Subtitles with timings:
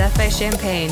[0.00, 0.88] Death by Champagne.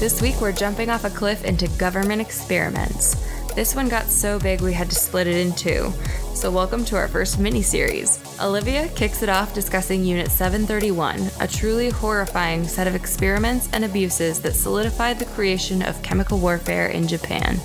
[0.00, 3.14] This week we're jumping off a cliff into government experiments.
[3.54, 5.92] This one got so big we had to split it in two.
[6.34, 8.18] So, welcome to our first mini series.
[8.42, 14.40] Olivia kicks it off discussing Unit 731, a truly horrifying set of experiments and abuses
[14.40, 17.60] that solidified the creation of chemical warfare in Japan.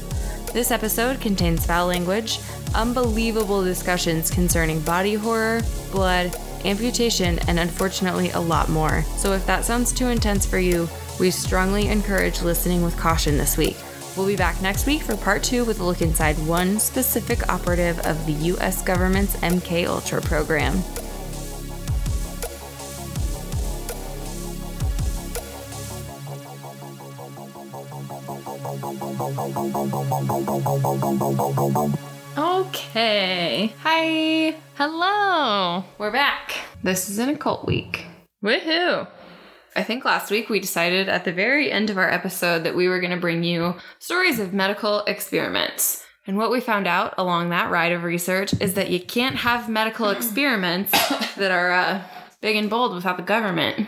[0.54, 2.40] This episode contains foul language,
[2.76, 9.04] unbelievable discussions concerning body horror, blood, amputation, and unfortunately a lot more.
[9.18, 10.88] So if that sounds too intense for you,
[11.20, 13.78] we strongly encourage listening with caution this week.
[14.16, 18.00] We'll be back next week for part two with a look inside one specific operative
[18.06, 20.84] of the US government's MK Ultra program.
[32.38, 33.74] Okay.
[33.84, 35.84] Hi, Hello.
[35.98, 36.43] we're back.
[36.84, 38.06] This is an occult week.
[38.44, 39.08] Woohoo.
[39.74, 42.90] I think last week we decided at the very end of our episode that we
[42.90, 46.04] were going to bring you stories of medical experiments.
[46.28, 49.70] And what we found out along that ride of research is that you can't have
[49.70, 50.92] medical experiments
[51.38, 52.02] that are uh,
[52.42, 53.88] big and bold without the government.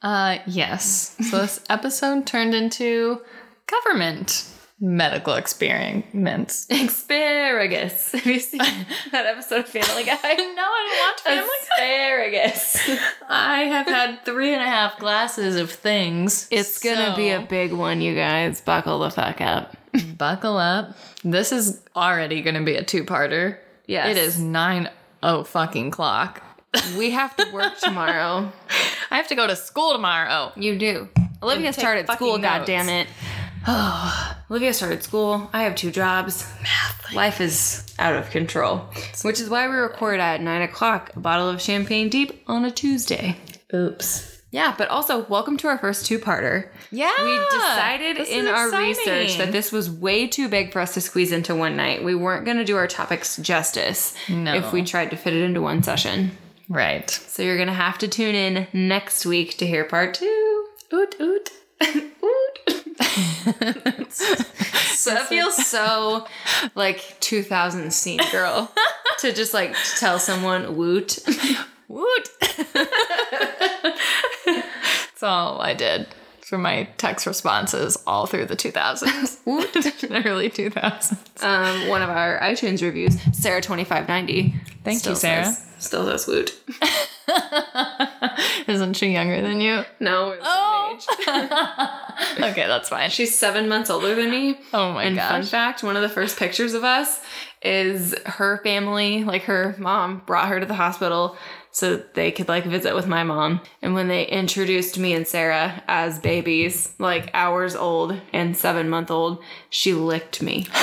[0.00, 1.16] Uh yes.
[1.28, 3.22] So this episode turned into
[3.66, 4.48] government
[4.80, 6.66] medical experiments.
[6.70, 8.12] Asparagus.
[8.12, 8.60] Have you seen
[9.12, 10.16] that episode of Family Guy?
[10.22, 13.00] no, I don't watch Family Asparagus.
[13.28, 16.48] I have had three and a half glasses of things.
[16.50, 18.60] It's gonna be a big one, you guys.
[18.60, 19.76] Buckle the fuck up.
[20.18, 20.96] buckle up.
[21.24, 23.58] This is already gonna be a two-parter.
[23.86, 24.10] Yes.
[24.10, 24.90] It is nine
[25.22, 26.42] oh fucking clock.
[26.98, 28.52] We have to work tomorrow.
[29.10, 30.52] I have to go to school tomorrow.
[30.56, 31.08] You do.
[31.42, 33.08] Olivia started school, God damn it.
[34.50, 35.50] Olivia started school.
[35.52, 36.46] I have two jobs.
[36.62, 37.12] Math.
[37.14, 38.78] Life is out of control.
[39.22, 42.70] Which is why we record at 9 o'clock a bottle of champagne deep on a
[42.70, 43.36] Tuesday.
[43.74, 44.40] Oops.
[44.52, 46.70] Yeah, but also, welcome to our first two parter.
[46.92, 47.12] Yeah.
[47.24, 48.88] We decided this is in our exciting.
[48.88, 52.04] research that this was way too big for us to squeeze into one night.
[52.04, 54.54] We weren't going to do our topics justice No.
[54.54, 56.30] if we tried to fit it into one session.
[56.68, 57.10] Right.
[57.10, 60.66] So you're going to have to tune in next week to hear part two.
[60.94, 61.50] Oot Oot
[61.96, 62.84] oot.
[64.96, 66.26] So that feels so
[66.74, 68.72] like 2000 scene girl
[69.20, 71.18] to just like tell someone woot.
[71.88, 72.28] Woot.
[74.44, 76.08] That's all I did
[76.44, 79.46] for my text responses all through the 2000s.
[79.46, 79.76] Woot.
[80.26, 81.42] Early 2000s.
[81.44, 84.54] Um, one of our iTunes reviews, Sarah2590.
[84.82, 85.44] Thank you, Sarah.
[85.44, 86.58] Says, still says woot.
[88.66, 89.84] Isn't she younger than you?
[90.00, 90.65] No, we're Oh.
[90.96, 91.06] Age.
[92.38, 93.10] Okay, that's fine.
[93.10, 94.58] She's seven months older than me.
[94.72, 97.20] oh my and fun fact, one of the first pictures of us
[97.62, 101.36] is her family, like her mom, brought her to the hospital
[101.72, 103.60] so they could like visit with my mom.
[103.82, 109.10] And when they introduced me and Sarah as babies, like hours old and seven month
[109.10, 110.66] old, she licked me.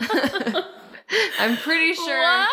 [1.38, 2.20] I'm pretty sure.
[2.22, 2.48] What?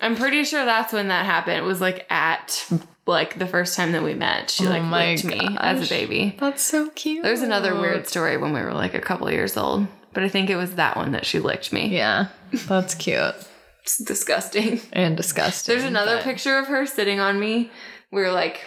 [0.00, 1.58] I'm pretty sure that's when that happened.
[1.58, 2.66] It was like at
[3.06, 4.50] like the first time that we met.
[4.50, 6.36] She like Oh licked me as a baby.
[6.38, 7.22] That's so cute.
[7.24, 10.50] There's another weird story when we were like a couple years old, but I think
[10.50, 11.88] it was that one that she licked me.
[11.88, 12.28] Yeah,
[12.68, 13.34] that's cute
[13.82, 14.80] It's disgusting.
[14.92, 15.74] and disgusting.
[15.74, 17.70] There's another but- picture of her sitting on me.
[18.12, 18.60] We were like,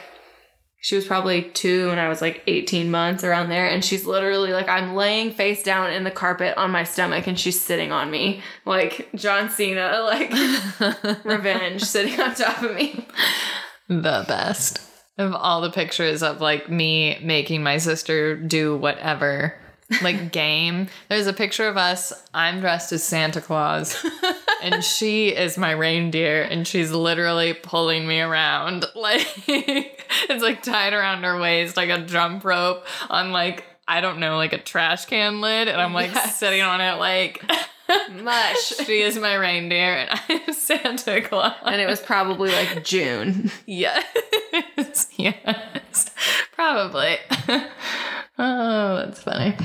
[0.82, 3.68] she was probably two and I was like 18 months around there.
[3.68, 7.40] And she's literally like, I'm laying face down in the carpet on my stomach and
[7.40, 8.42] she's sitting on me.
[8.66, 13.08] Like John Cena, like revenge sitting on top of me.
[13.88, 14.82] the best
[15.20, 19.56] of all the pictures of like me making my sister do whatever
[20.02, 20.88] like game.
[21.10, 22.14] There's a picture of us.
[22.34, 24.04] I'm dressed as santa claus.
[24.64, 28.86] And she is my reindeer and she's literally pulling me around.
[28.96, 34.20] Like it's like tied around her waist like a jump rope on like i don't
[34.20, 35.68] know like a trash can lid.
[35.68, 36.38] And i'm like Yes.
[36.38, 37.44] sitting on it like
[38.24, 38.76] Mush.
[38.86, 43.52] she is my reindeer and i'm santa claus And it was probably like June.
[43.66, 44.06] Yes.
[45.18, 46.12] yes.
[46.54, 47.18] Probably.
[48.38, 49.56] oh, that's funny.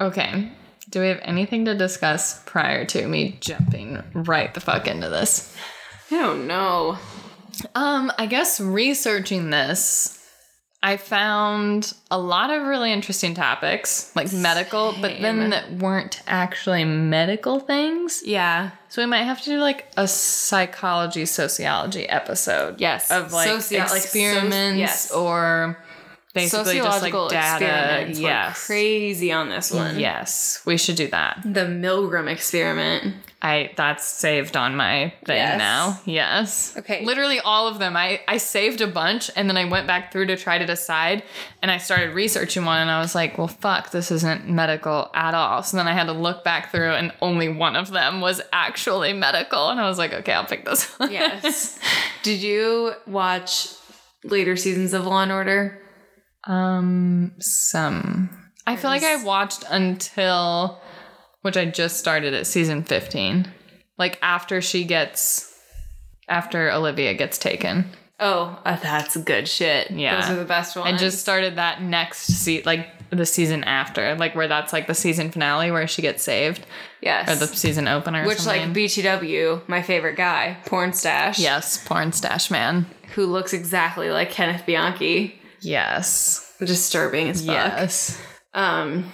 [0.00, 0.52] Okay.
[0.90, 5.54] Do we have anything to discuss prior to me jumping right the fuck into this?
[6.10, 6.98] I don't know.
[7.74, 10.17] Um, I guess researching this,
[10.80, 16.84] I found a lot of really interesting topics, like medical, but then that weren't actually
[16.84, 18.22] medical things.
[18.24, 18.70] Yeah.
[18.88, 22.80] So we might have to do like a psychology sociology episode.
[22.80, 23.10] Yes.
[23.10, 25.10] Of like like, soci- experiments yes.
[25.10, 25.76] or
[26.34, 28.12] basically just like Sociological data.
[28.12, 28.66] Yes.
[28.66, 29.98] crazy on this one.
[29.98, 30.62] Yes.
[30.66, 31.40] We should do that.
[31.44, 33.14] The Milgram experiment.
[33.40, 35.58] I that's saved on my thing Yes.
[35.58, 36.00] now.
[36.04, 36.76] Yes.
[36.76, 37.04] Okay.
[37.04, 37.96] Literally all of them.
[37.96, 41.22] I I saved a bunch and then I went back through to try to decide
[41.62, 45.34] and I started researching one and I was like, well fuck, this isn't medical at
[45.34, 45.62] all.
[45.62, 49.12] So then I had to look back through and only one of them was actually
[49.12, 51.12] medical and I was like, okay, I'll pick this one.
[51.12, 51.78] Yes.
[52.24, 53.68] Did you watch
[54.24, 55.80] later seasons of Law and Order?
[56.44, 58.30] Um, some.
[58.66, 60.80] I feel like I watched until,
[61.42, 63.50] which I just started at season 15.
[63.96, 65.54] Like after she gets,
[66.28, 67.90] after Olivia gets taken.
[68.20, 69.90] Oh, uh, that's good shit.
[69.90, 70.20] Yeah.
[70.20, 70.92] Those are the best ones.
[70.92, 74.94] I just started that next se- like the season after, like where that's like the
[74.94, 76.66] season finale where she gets saved,
[77.00, 77.30] yes.
[77.30, 78.24] or the season opener.
[78.24, 78.62] or Which, like.
[78.62, 82.86] BTW, my favorite guy, Porn Stash, yes, porn stash man.
[83.14, 85.37] who looks exactly like Kenneth Bianchi.
[85.60, 87.54] Yes, Disturbing as fuck.
[87.54, 88.20] yes.
[88.54, 89.12] Um,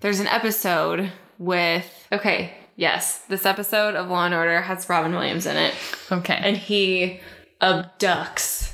[0.00, 5.46] there's an episode with, okay, yes, this episode of Law and Order has Robin Williams
[5.46, 5.74] in it.
[6.12, 6.38] Okay.
[6.42, 7.20] and he
[7.60, 8.72] abducts.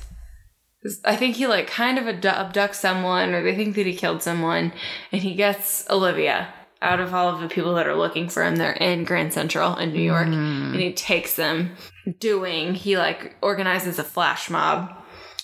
[1.05, 4.73] I think he like kind of abducts someone, or they think that he killed someone,
[5.13, 8.57] and he gets Olivia out of all of the people that are looking for him.
[8.57, 11.77] They're in Grand Central in New York, and he takes them.
[12.19, 14.91] Doing he like organizes a flash mob.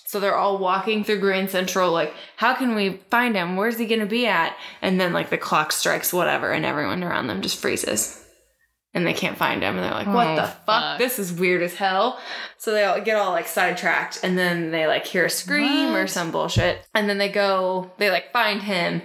[0.09, 3.57] So they're all walking through Grand Central, like, how can we find him?
[3.57, 4.57] Where's he gonna be at?
[4.81, 8.25] And then like the clock strikes, whatever, and everyone around them just freezes
[8.95, 10.65] and they can't find him and they're like what Oh, the fuck?
[10.65, 10.99] fuck.
[10.99, 12.19] this is weird as hell
[12.57, 16.07] so they all get all like sidetracked and then they like hear a scream or
[16.07, 19.03] some bullshit and then they go they like find him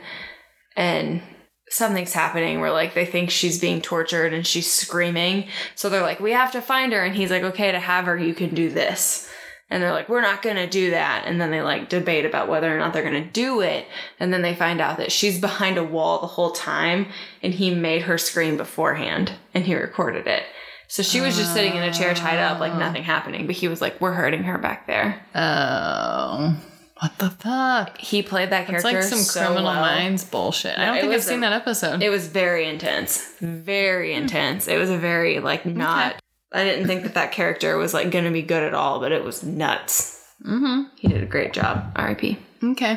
[0.77, 1.21] and
[1.69, 6.21] something's happening where like they think she's being tortured and she's screaming so they're like
[6.21, 8.69] we have to find her and he's like okay to have her you can do
[8.69, 9.29] this
[9.73, 12.73] and they're like we're not gonna do that and then they like debate about whether
[12.73, 13.87] or not they're gonna do it
[14.19, 17.07] and then they find out that she's behind a wall the whole time
[17.41, 20.43] and he made her scream beforehand and he recorded it
[20.87, 23.67] so she was just sitting in a chair tied up like nothing happening but he
[23.67, 26.55] was like we're hurting her back there Oh,
[26.99, 27.97] what the fuck?
[27.97, 28.87] he played that character.
[28.87, 29.81] It's like some so Criminal well.
[29.81, 30.77] Minds bullshit.
[30.77, 32.01] I don't think I've was seen that episode.
[32.01, 34.21] It was very intense, very hmm.
[34.21, 34.69] intense.
[34.69, 36.22] It was a very like not.
[36.53, 39.11] I didn't think that that character was like going to be good at all, but
[39.11, 40.23] it was nuts.
[40.45, 40.83] mm-hmm.
[40.97, 41.91] He did a great job.
[41.95, 42.37] R.I.P.
[42.63, 42.95] Okay.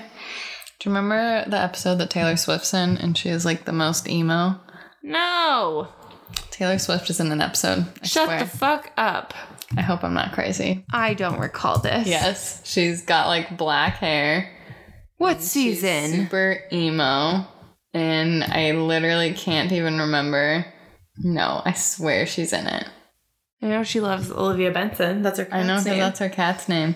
[0.79, 4.09] Do you remember the episode that Taylor Swift's in and she is like the most
[4.09, 4.61] emo?
[5.03, 5.89] No,
[6.51, 7.87] Taylor Swift is in an episode.
[8.03, 8.39] I shut swear.
[8.41, 9.33] the fuck up.
[9.77, 10.85] I hope I'm not crazy.
[10.93, 12.07] I don't recall this.
[12.07, 12.61] Yes.
[12.65, 14.53] She's got like black hair.
[15.19, 16.13] What She's season?
[16.13, 17.47] super emo.
[17.95, 20.67] And I literally can't even remember.
[21.19, 22.87] No, I swear she's in it.
[23.67, 25.23] I know she loves Olivia Benson.
[25.23, 25.49] That's her.
[25.51, 25.99] I know cat's because name.
[25.99, 26.95] that's her cat's name.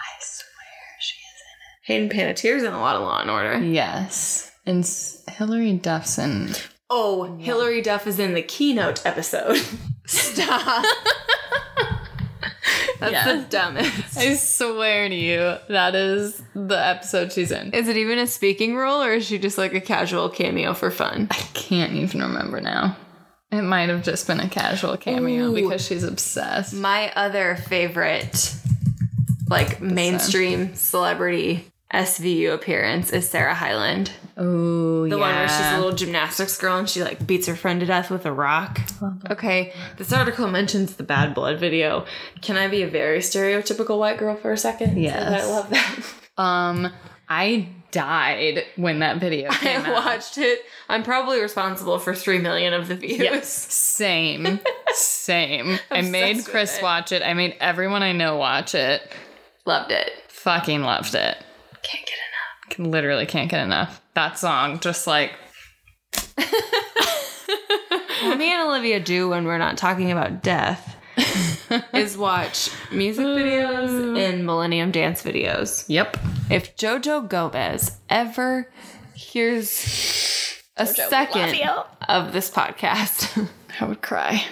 [0.00, 2.08] I swear she is in it.
[2.08, 3.58] Hayden Panettiere's in a lot of Law and Order.
[3.58, 4.52] Yes.
[4.64, 6.50] And S- Hilary Duff's in.
[6.88, 9.56] Oh, Hilary Duff is in the keynote episode.
[10.06, 10.84] Stop.
[13.00, 13.36] That's Yeah.
[13.36, 14.16] the dumbest.
[14.16, 17.72] I swear to you, that is the episode she's in.
[17.74, 20.90] Is it even a speaking role or is she just like a casual cameo for
[20.90, 21.28] fun?
[21.30, 22.96] I can't even remember now.
[23.52, 25.54] It might have just been a casual cameo Ooh.
[25.54, 26.74] because she's obsessed.
[26.74, 28.54] My other favorite,
[29.48, 34.10] like mainstream celebrity SVU appearance is Sarah Hyland.
[34.36, 37.80] Oh, The one where she's a little gymnastics girl and she like beats her friend
[37.80, 38.80] to death with a rock.
[39.30, 42.04] Okay, this article mentions the Bad Blood video.
[42.42, 44.98] Can I be a very stereotypical white girl for a second?
[44.98, 45.44] Yes.
[45.44, 45.98] I love that.
[46.38, 46.92] Um,
[47.30, 50.04] I died when that video came I out.
[50.04, 50.60] watched it.
[50.88, 53.18] I'm probably responsible for three million of the views.
[53.18, 54.60] Yes, same,
[54.92, 55.78] same.
[55.90, 56.82] I made Chris it.
[56.82, 57.22] watch it.
[57.22, 59.00] I made everyone I know watch it.
[59.64, 60.10] Loved it.
[60.28, 61.36] Fucking loved it.
[61.82, 62.70] Can't get enough.
[62.70, 64.00] Can- Literally can't get enough.
[64.14, 65.32] That song, just like
[68.22, 70.96] What me and Olivia do when we're not talking about death
[71.94, 75.84] is watch music videos and Millennium Dance videos.
[75.88, 76.16] yep.
[76.50, 78.70] If Jojo Gomez ever
[79.14, 81.58] hears a second
[82.08, 83.48] of this podcast,
[83.80, 84.44] I would cry.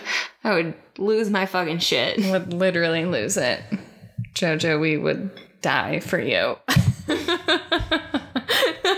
[0.42, 2.18] I would lose my fucking shit.
[2.30, 3.61] Would literally lose it.
[4.35, 5.30] Jojo, we would
[5.62, 6.56] die for you.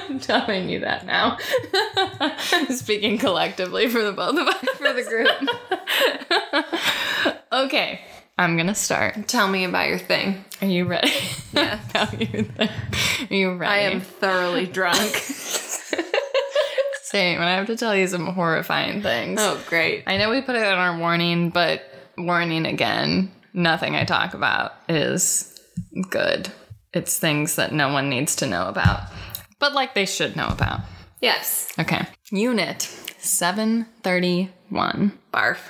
[0.09, 1.37] I'm telling you that now.
[2.71, 4.65] Speaking collectively for the both of us.
[4.77, 5.05] For the
[7.25, 7.35] group.
[7.57, 8.01] Okay,
[8.37, 9.29] I'm gonna start.
[9.29, 10.45] Tell me about your thing.
[10.61, 11.11] Are you ready?
[11.55, 11.81] Yeah.
[11.95, 12.15] Are
[13.35, 13.73] you ready?
[13.73, 14.99] I am thoroughly drunk.
[17.03, 19.41] Same, and I have to tell you some horrifying things.
[19.41, 20.03] oh, great.
[20.07, 21.83] I know we put it in our warning, but
[22.19, 25.59] warning again, nothing I talk about is
[26.11, 26.51] good.
[26.93, 29.01] It's things that no one needs to know about,
[29.59, 30.81] but like they should know about.
[31.23, 31.73] Yes.
[31.79, 32.05] Okay.
[32.31, 32.83] Unit
[33.17, 35.19] 731.
[35.33, 35.61] Barf.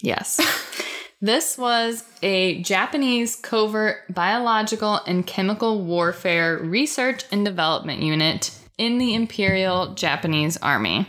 [0.00, 0.84] Yes.
[1.20, 9.14] This was a Japanese covert biological and chemical warfare research and development unit in the
[9.14, 11.06] Imperial Japanese Army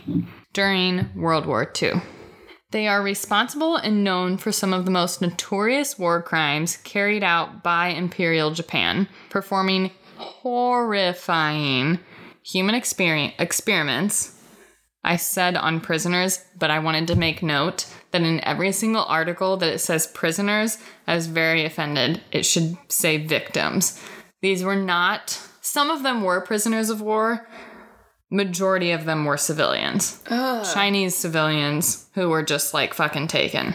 [0.52, 1.92] during World War II.
[2.72, 7.62] They are responsible and known for some of the most notorious war crimes carried out
[7.62, 11.98] by Imperial Japan, performing horrifying
[12.42, 14.40] human experiments
[15.02, 19.56] I said on prisoners, but I wanted to make note that in every single article
[19.58, 22.20] that it says prisoners, I was very offended.
[22.32, 24.00] It should say victims.
[24.42, 27.46] These were not, some of them were prisoners of war,
[28.30, 30.22] majority of them were civilians.
[30.72, 33.74] Chinese civilians who were just like fucking taken.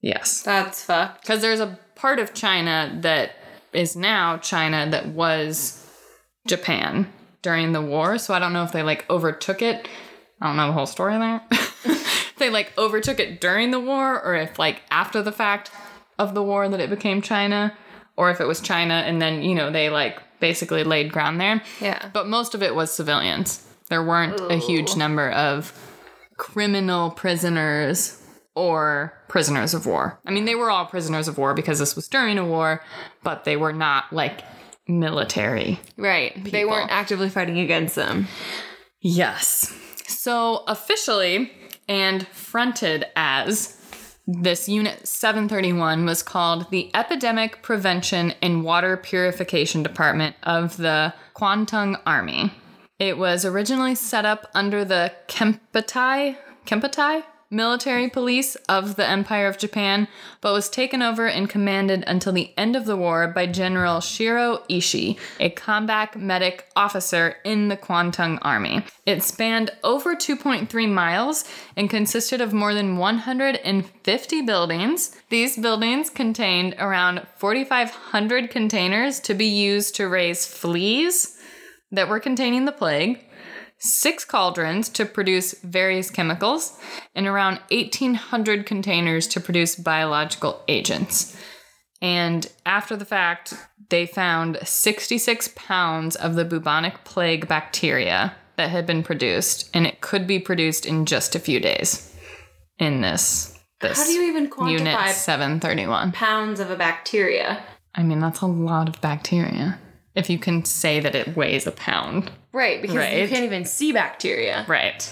[0.00, 0.42] Yes.
[0.42, 1.22] That's fucked.
[1.22, 3.32] Because there's a part of China that
[3.72, 5.86] is now China that was
[6.46, 8.18] Japan during the war.
[8.18, 9.88] So I don't know if they like overtook it.
[10.40, 11.42] I don't know the whole story there.
[12.40, 15.70] They like overtook it during the war or if like after the fact
[16.18, 17.76] of the war that it became China
[18.16, 21.62] or if it was China and then, you know, they like basically laid ground there.
[21.80, 22.10] Yeah.
[22.12, 23.64] But most of it was civilians.
[23.88, 25.72] There weren't a huge number of
[26.36, 28.16] criminal prisoners
[28.54, 30.18] or prisoners of war.
[30.26, 32.82] I mean, they were all prisoners of war because this was during a war,
[33.22, 34.42] but they were not like
[34.88, 35.78] military.
[35.96, 36.42] Right.
[36.44, 38.28] They weren't actively fighting against them.
[39.00, 39.72] Yes.
[40.06, 41.52] So officially
[41.90, 43.76] and fronted as
[44.24, 52.00] this unit 731 was called the Epidemic Prevention and Water Purification Department of the Kwantung
[52.06, 52.52] Army.
[53.00, 59.58] It was originally set up under the Kempeitai, Kempeitai military police of the Empire of
[59.58, 60.06] Japan,
[60.40, 64.62] but was taken over and commanded until the end of the war by General Shiro
[64.70, 68.84] Ishii, a combat medic officer in the Kwantung Army.
[69.04, 71.44] It spanned over 2.3 miles
[71.76, 75.16] and consisted of more than 150 buildings.
[75.28, 81.36] These buildings contained around 4,500 containers to be used to raise fleas
[81.92, 83.24] that were containing the plague,
[83.80, 86.78] six cauldrons to produce various chemicals,
[87.14, 91.36] and around 1,800 containers to produce biological agents.
[92.02, 93.54] And after the fact,
[93.88, 100.00] they found 66 pounds of the bubonic plague bacteria that had been produced, and it
[100.00, 102.14] could be produced in just a few days
[102.78, 103.58] in this.
[103.80, 106.12] this How do you even Unit quantify 731.
[106.12, 107.62] pounds of a bacteria?
[107.94, 109.78] I mean, that's a lot of bacteria.
[110.14, 112.30] If you can say that it weighs a pound.
[112.52, 114.64] Right, because you can't even see bacteria.
[114.68, 115.08] Right.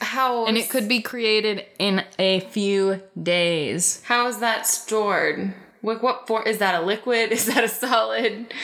[0.00, 4.02] How And it could be created in a few days.
[4.04, 5.54] how is that stored?
[5.82, 7.32] What what for is that a liquid?
[7.38, 8.54] Is that a solid?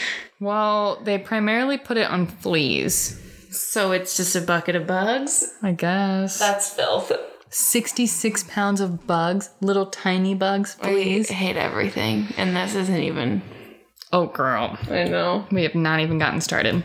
[0.40, 5.52] Well, they primarily put it on fleas, So it's just a bucket of bugs?
[5.62, 6.38] I guess.
[6.38, 7.10] That's filth.
[7.50, 11.30] 66 pounds of bugs, little tiny bugs, fleas.
[11.30, 12.28] I hate everything.
[12.36, 13.42] And this isn't even
[14.12, 14.78] Oh, girl.
[14.90, 15.46] I know.
[15.50, 16.82] We have not even gotten started.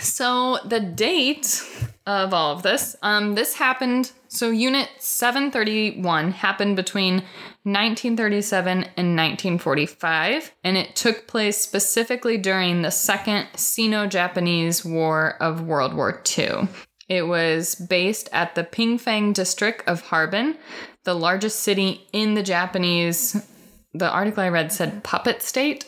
[0.00, 1.62] So, the date
[2.06, 2.96] of all of this.
[3.02, 7.14] Um, this happened, so Unit 731 happened between
[7.62, 15.62] 1937 and 1945, and it took place specifically during the Second Sino Japanese War of
[15.62, 16.68] World War II.
[17.08, 20.56] It was based at the Pingfang district of Harbin,
[21.04, 23.46] the largest city in the Japanese,
[23.94, 25.86] the article I read said puppet state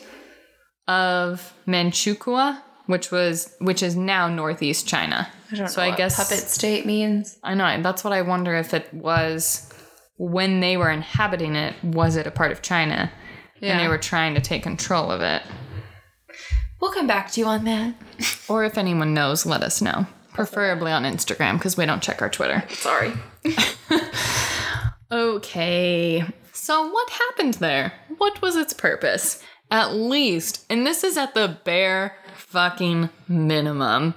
[0.87, 5.27] of Manchukuo, which was which is now northeast China.
[5.51, 7.37] I don't so know I what guess puppet state means.
[7.43, 9.71] I know that's what I wonder if it was
[10.17, 11.75] when they were inhabiting it.
[11.83, 13.11] Was it a part of China,
[13.61, 15.43] and they were trying to take control of it?
[16.79, 17.95] We'll come back to you on that.
[18.49, 20.07] Or if anyone knows, let us know.
[20.33, 22.63] Preferably on Instagram because we don't check our Twitter.
[22.69, 23.11] Sorry.
[25.11, 26.23] Okay.
[26.51, 27.93] So, what happened there?
[28.17, 29.41] What was its purpose?
[29.69, 34.13] At least, and this is at the bare fucking minimum,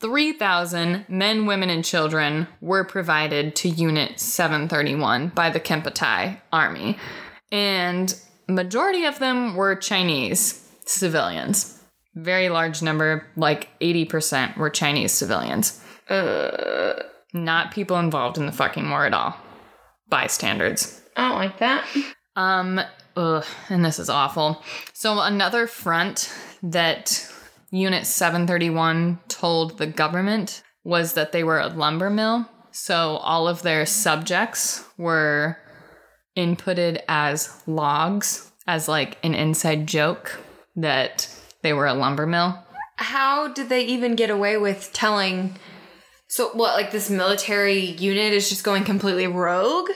[0.00, 6.98] 3,000 men, women, and children were provided to Unit 731 by the Kempeitai Army.
[7.50, 8.14] And
[8.48, 11.80] majority of them were Chinese civilians.
[12.14, 15.82] Very large number, like 80% were Chinese civilians.
[16.08, 16.94] Uh,
[17.32, 19.36] Not people involved in the fucking war at all.
[20.08, 21.00] Bystanders.
[21.16, 21.86] I don't like that.
[22.36, 22.80] Um,
[23.16, 24.62] ugh, and this is awful.
[24.92, 27.28] So another front that
[27.70, 32.48] Unit 731 told the government was that they were a lumber mill.
[32.70, 35.58] So all of their subjects were
[36.36, 40.40] inputted as logs, as like an inside joke
[40.76, 41.28] that
[41.62, 42.58] they were a lumber mill.
[42.96, 45.56] How did they even get away with telling?
[46.28, 46.74] So what?
[46.74, 49.90] Like this military unit is just going completely rogue?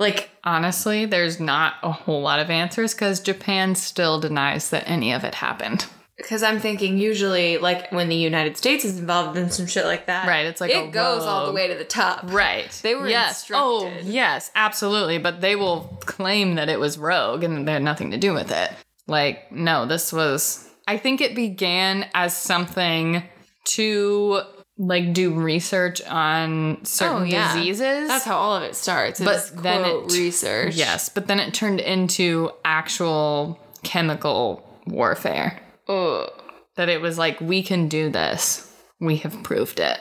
[0.00, 5.12] Like Honestly, there's not a whole lot of answers because Japan still denies that any
[5.12, 5.84] of it happened.
[6.16, 10.06] because I'm thinking usually like when the United States is involved in some shit like
[10.06, 12.32] that, Right, it's like it goes all the way to the top.
[12.32, 12.70] Right.
[12.82, 13.46] They were yes.
[13.52, 14.06] Oh, instructed.
[14.08, 15.18] Oh, yes, absolutely.
[15.18, 18.50] But they will claim that it was rogue and they had nothing to do with
[18.50, 18.70] it.
[19.06, 20.66] Like, no, this was.
[20.88, 23.22] I think it began as something
[23.64, 24.40] to
[24.82, 27.54] like do research on certain Oh, yeah.
[27.54, 28.08] diseases.
[28.08, 29.20] That's how all of it starts.
[29.20, 30.74] But then quote, it- research.
[30.74, 35.60] Yes, but then it turned into actual chemical warfare.
[35.88, 36.30] Ugh.
[36.76, 38.72] That it was like, we can do this.
[39.00, 39.98] We have proved it.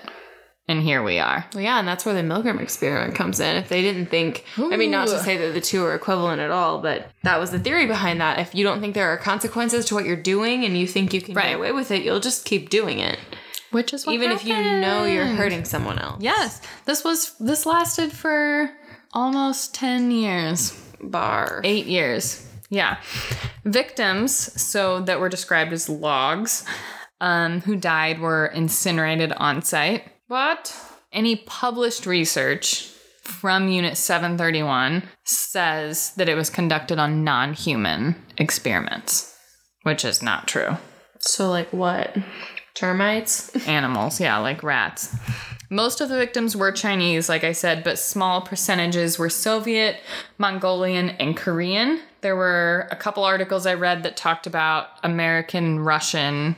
[0.68, 1.46] And here we are.
[1.54, 3.56] Well, yeah, and that's where the Milgram experiment comes in.
[3.58, 6.52] If they didn't think, I mean, not to say that the two are equivalent at
[6.52, 8.38] all, but that was the theory behind that.
[8.38, 11.22] If you don't think there are consequences to what you're doing and you think you
[11.22, 11.48] can Right.
[11.50, 13.18] get away with it, you'll just keep doing it,
[13.72, 16.22] Which is what even if you know you're hurting someone else.
[16.22, 18.72] Yes, this was this lasted for
[19.14, 20.72] almost 10 years.
[21.02, 21.62] Bar.
[21.64, 22.46] 8 years.
[22.70, 22.98] Yeah.
[23.66, 26.66] Victims, so that were described as logs,
[27.22, 30.04] um, who died were incinerated on site.
[30.28, 30.76] But
[31.12, 32.92] any published research
[33.24, 39.36] from Unit 731 says that it was conducted on non-human experiments,
[39.84, 40.78] which is not true
[41.20, 42.16] So, like what?
[42.80, 43.68] Termites?
[43.68, 45.14] animals, yeah, like rats.
[45.70, 49.98] Most of the victims were Chinese, like I said, but small percentages were Soviet,
[50.38, 52.00] Mongolian, and Korean.
[52.22, 56.56] There were a couple articles I read that talked about American, Russian,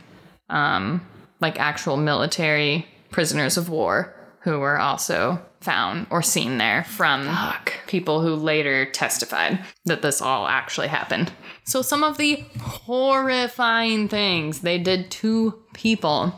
[0.48, 1.04] um,
[1.40, 7.30] like actual military prisoners of war who were also found or seen there from
[7.88, 11.32] people who later testified that this all actually happened.
[11.64, 16.34] So, some of the horrifying things they did to people,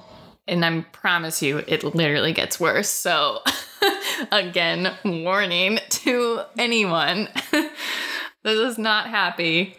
[0.48, 2.90] and I promise you, it literally gets worse.
[2.90, 3.40] So,
[4.32, 9.78] again, warning to anyone this is not happy.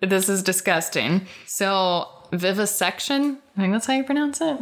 [0.00, 1.26] This is disgusting.
[1.46, 4.58] So, vivisection, I think that's how you pronounce it.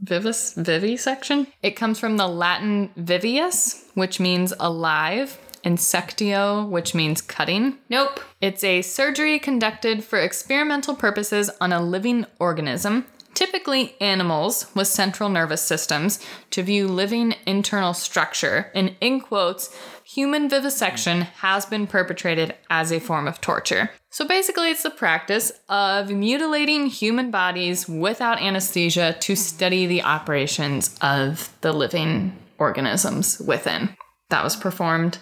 [0.00, 1.48] Vivis, vivisection.
[1.62, 7.78] It comes from the Latin vivius, which means alive, and sectio, which means cutting.
[7.88, 8.20] Nope.
[8.40, 15.28] It's a surgery conducted for experimental purposes on a living organism, typically animals with central
[15.28, 18.70] nervous systems, to view living internal structure.
[18.74, 23.90] And in quotes, human vivisection has been perpetrated as a form of torture.
[24.18, 30.98] So basically, it's the practice of mutilating human bodies without anesthesia to study the operations
[31.00, 33.96] of the living organisms within.
[34.30, 35.18] That was performed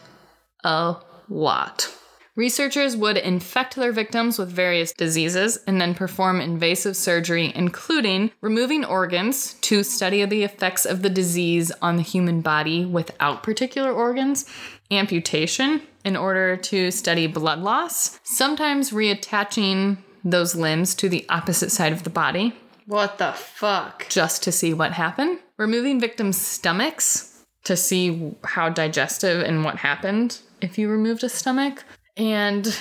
[0.64, 0.96] a
[1.28, 1.94] lot.
[2.36, 8.84] Researchers would infect their victims with various diseases and then perform invasive surgery, including removing
[8.84, 14.44] organs to study the effects of the disease on the human body without particular organs,
[14.90, 21.92] amputation in order to study blood loss, sometimes reattaching those limbs to the opposite side
[21.92, 24.06] of the body What the fuck?
[24.10, 25.38] just to see what happened.
[25.56, 31.84] removing victims' stomachs to see how digestive and what happened if you removed a stomach,
[32.16, 32.78] and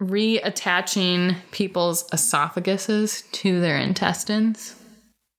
[0.00, 4.76] reattaching people's esophaguses to their intestines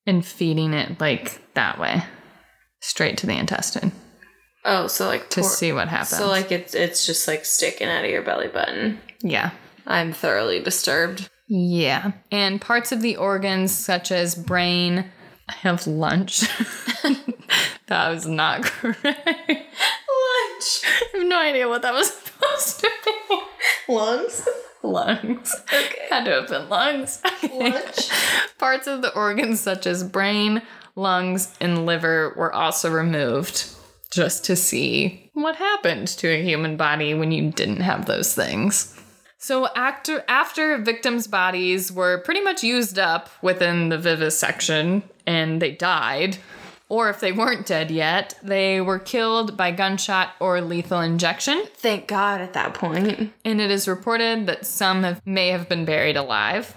[0.06, 2.04] and feeding it like that way,
[2.82, 3.91] straight to the intestine
[4.63, 6.17] Oh, so like to pour- see what happens.
[6.19, 8.99] So like it's it's just like sticking out of your belly button.
[9.21, 9.51] yeah.
[9.88, 11.27] I'm thoroughly disturbed.
[11.49, 12.12] Yeah.
[12.32, 15.06] And parts of the organs, such as brain,
[15.49, 16.43] I have lunch.
[17.91, 19.04] that was not correct.
[19.06, 19.65] Lunch.
[20.86, 23.41] I have no idea what that was supposed to be.
[23.89, 24.47] Lungs.
[24.82, 25.54] Lungs.
[25.73, 26.08] Okay.
[26.10, 27.21] Had to have been lungs.
[27.51, 28.10] Lunch.
[28.58, 30.62] Parts of the organs, such as brain,
[30.95, 33.65] lungs, and liver, were also removed
[34.10, 38.97] just to see what happened to a human body when you didn't have those things.
[39.38, 45.71] So after after victims' bodies were pretty much used up within the vivisection and they
[45.71, 46.38] died,
[46.91, 51.63] or if they weren't dead yet, they were killed by gunshot or lethal injection.
[51.75, 53.32] Thank God at that point.
[53.45, 56.75] And it is reported that some have, may have been buried alive.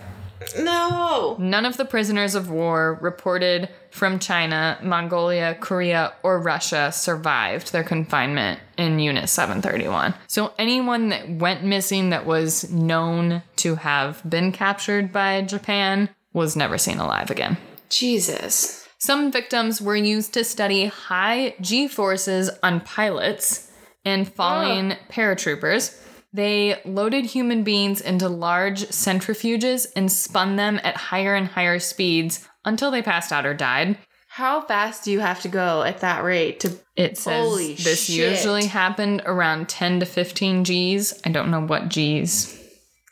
[0.57, 1.37] No.
[1.41, 7.83] None of the prisoners of war reported from China, Mongolia, Korea, or Russia survived their
[7.83, 10.15] confinement in Unit 731.
[10.29, 16.55] So anyone that went missing that was known to have been captured by Japan was
[16.55, 17.57] never seen alive again.
[17.89, 18.84] Jesus.
[19.05, 23.71] Some victims were used to study high G forces on pilots
[24.03, 24.97] and falling ah.
[25.11, 26.03] paratroopers.
[26.33, 32.49] They loaded human beings into large centrifuges and spun them at higher and higher speeds
[32.65, 33.99] until they passed out or died.
[34.27, 38.17] How fast do you have to go at that rate to It says this shit.
[38.17, 41.21] usually happened around 10 to 15 Gs.
[41.27, 42.59] I don't know what Gs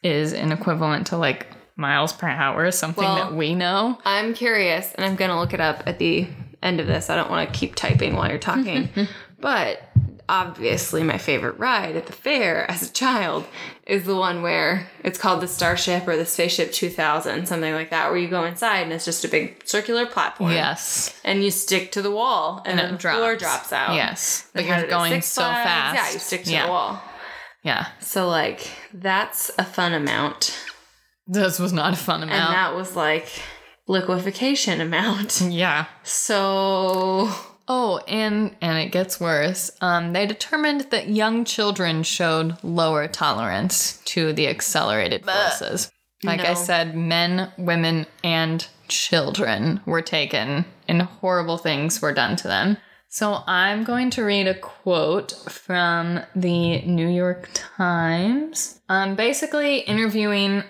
[0.03, 3.99] is in equivalent to like miles per hour, is something Well- that we know.
[4.05, 6.27] I'm curious, and I'm gonna look it up at the
[6.63, 7.11] end of this.
[7.11, 8.89] I don't want to keep typing while you're talking,
[9.41, 9.83] but
[10.29, 13.45] obviously, my favorite ride at the fair as a child
[13.87, 18.09] is the one where it's called the Starship or the Spaceship 2000, something like that,
[18.11, 20.53] where you go inside and it's just a big circular platform.
[20.53, 21.19] Yes.
[21.25, 23.69] and you stick to the wall, and, And the floor drops.
[23.69, 23.95] drops out.
[23.97, 24.49] Yes.
[24.55, 25.65] But you're going so Flags.
[25.69, 25.97] fast.
[26.09, 26.67] Yeah, you stick to Yeah.
[26.67, 27.03] the wall.
[27.65, 27.87] Yeah.
[28.01, 30.57] So like that's a fun amount,
[31.27, 32.41] This was not a fun amount.
[32.41, 33.29] and that was like
[33.87, 35.41] liquefaction amount.
[35.49, 35.87] yeah.
[36.03, 37.31] So
[37.69, 39.71] Oh, and and it gets worse.
[39.81, 45.91] Um, they determined that young children showed lower tolerance to the accelerated forces.
[46.25, 52.49] Like I said, men, women, and children were taken, and horrible things were done to
[52.49, 52.77] them.
[53.09, 60.63] So I'm going to read a quote from the New York Times, um, basically interviewing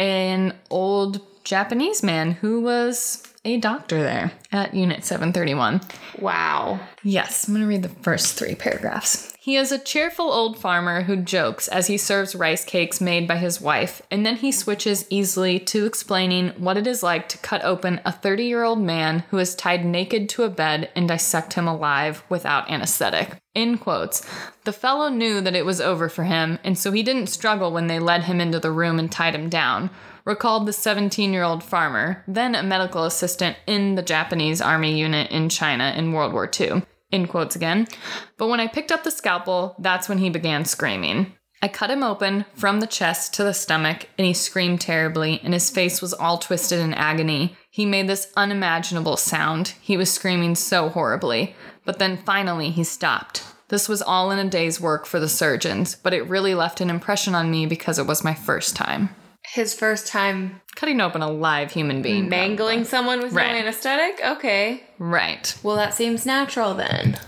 [0.00, 5.80] an old Japanese man who was a doctor there at Unit 731.
[6.18, 6.80] wow.
[7.02, 9.29] Yes, I'm going to read the first three paragraphs.
[9.42, 13.38] He is a cheerful old farmer who jokes as he serves rice cakes made by
[13.38, 17.64] his wife, and then he switches easily to explaining what it is like to cut
[17.64, 21.54] open a 30 year old man who is tied naked to a bed and dissect
[21.54, 23.38] him alive without anesthetic.
[23.54, 24.22] In quotes,
[24.64, 27.86] the fellow knew that it was over for him, and so he didn't struggle when
[27.86, 29.88] they led him into the room and tied him down
[30.26, 35.30] recalled the 17 year old farmer, then a medical assistant in the Japanese army unit
[35.30, 36.82] in China in World War II.
[37.10, 37.88] In quotes again.
[38.36, 41.34] But when I picked up the scalpel, that's when he began screaming.
[41.62, 45.52] I cut him open from the chest to the stomach, and he screamed terribly, and
[45.52, 47.56] his face was all twisted in agony.
[47.70, 49.74] He made this unimaginable sound.
[49.80, 51.54] He was screaming so horribly.
[51.84, 53.44] But then finally, he stopped.
[53.68, 56.90] This was all in a day's work for the surgeons, but it really left an
[56.90, 59.14] impression on me because it was my first time
[59.52, 62.28] His first time cutting open a live human being.
[62.28, 63.50] mangling someone with Right.
[63.52, 64.20] no anesthetic?
[64.24, 64.82] Okay.
[64.98, 65.54] Right.
[65.62, 67.18] Well, that seems natural then.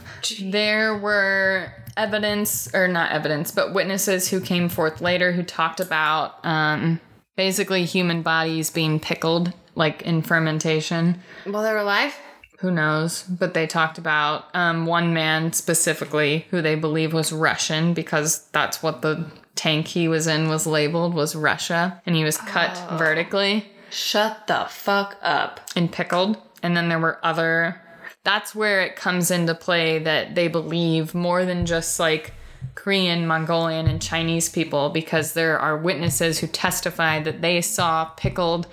[0.40, 6.36] There were evidence, or not evidence, but witnesses who came forth later who talked about
[6.44, 7.00] um,
[7.36, 11.20] basically human bodies being pickled, like in fermentation.
[11.44, 12.14] While they were alive?
[12.60, 13.24] Who knows?
[13.24, 18.80] But they talked about um, one man specifically who they believe was Russian because that's
[18.80, 22.96] what the tank he was in was labeled was Russia, and he was cut oh.
[22.96, 23.66] vertically.
[23.90, 25.60] Shut the fuck up.
[25.76, 26.38] and pickled.
[26.62, 27.80] And then there were other.
[28.24, 32.32] That's where it comes into play that they believe more than just like
[32.74, 38.68] Korean, Mongolian, and Chinese people, because there are witnesses who testified that they saw pickled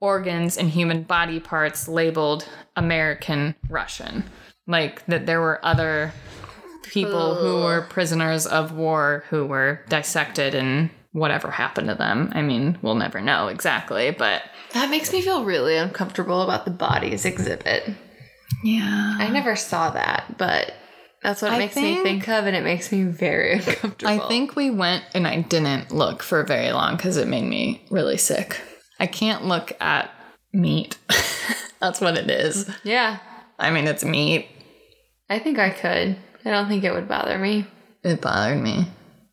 [0.00, 4.24] organs and human body parts labeled American Russian.
[4.66, 6.12] Like that there were other
[6.90, 12.30] people who were prisoners of war who were dissected and whatever happened to them.
[12.34, 14.42] I mean, we'll never know exactly, but
[14.74, 17.88] That makes me feel really uncomfortable about the bodies exhibit.
[18.62, 19.16] Yeah.
[19.18, 20.72] I never saw that, but
[21.22, 24.12] that's what it I makes me think- think of, and it makes me very uncomfortable.
[24.12, 27.84] I think we went and I didn't look for very long because it made me
[27.90, 28.60] really sick.
[29.00, 30.10] I can't look at
[30.52, 30.98] meat.
[31.80, 32.68] That's what it is.
[32.84, 33.18] Yeah,
[33.58, 34.48] I mean, it's meat.
[35.30, 36.16] I think I could.
[36.44, 37.66] I don't think it would bother me.
[38.02, 38.86] It bothered me.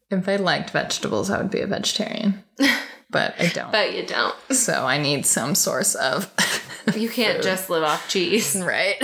[0.09, 2.43] If I liked vegetables, I would be a vegetarian.
[3.07, 3.71] But I don't.
[3.71, 4.35] But you don't.
[4.49, 6.29] so I need some source of.
[6.95, 8.55] You can't just live off cheese.
[8.61, 9.01] right.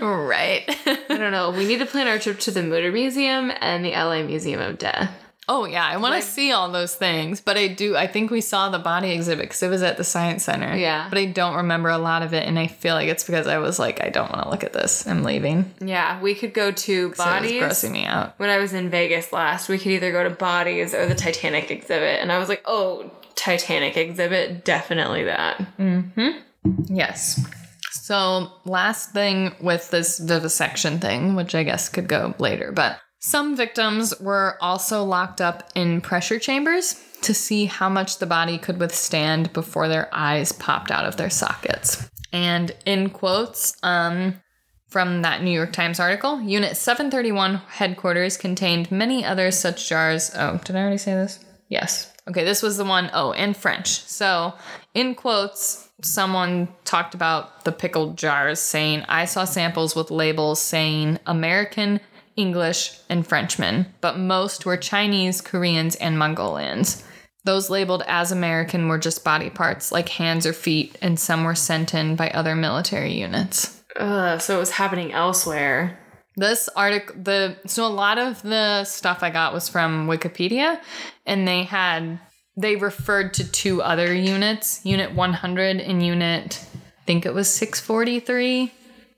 [0.00, 0.64] right.
[0.86, 1.50] I don't know.
[1.50, 4.78] We need to plan our trip to the Mütter Museum and the LA Museum of
[4.78, 5.10] Death.
[5.48, 7.96] Oh yeah, I want to see all those things, but I do.
[7.96, 10.76] I think we saw the body exhibit because it was at the science center.
[10.76, 11.08] Yeah.
[11.08, 13.58] but I don't remember a lot of it, and I feel like it's because I
[13.58, 15.06] was like, I don't want to look at this.
[15.06, 15.74] I'm leaving.
[15.80, 17.62] Yeah, we could go to So it was Bodies.
[17.62, 18.38] grossing me out.
[18.38, 21.70] when I was in Vegas last, we could either go to Bodies or the Titanic
[21.72, 22.20] exhibit.
[22.20, 25.58] And I was like, oh, Titanic exhibit, definitely that.
[25.76, 26.40] Mhm.
[26.86, 27.44] Yes.
[27.90, 33.54] So last thing with this vivisection thing, which I guess could go later, but some
[33.54, 38.80] victims were also locked up in pressure chambers to see how much the body could
[38.80, 42.10] withstand before their eyes popped out of their sockets.
[42.32, 44.40] And in quotes, um,
[44.88, 50.32] from that New York Times article, Unit 731 headquarters contained many other such jars.
[50.34, 51.38] Oh, did I already say this?
[51.68, 52.12] Yes.
[52.28, 54.00] Okay, this was the one, oh, in French.
[54.02, 54.54] So,
[54.94, 61.20] in quotes, someone talked about the pickled jars saying, I saw samples with labels saying
[61.24, 62.00] American,
[62.36, 67.04] English, and Frenchmen, but most were Chinese, Koreans, and Mongolians.
[67.44, 71.54] Those labeled as American were just body parts, like hands or feet, and some were
[71.54, 73.82] sent in by other military units.
[73.96, 75.98] Ugh, so it was happening elsewhere.
[76.36, 80.80] This article, the so a lot of the stuff I got was from Wikipedia,
[81.26, 82.20] and they had
[82.56, 88.72] they referred to two other units, Unit 100 and Unit, I think it was 643,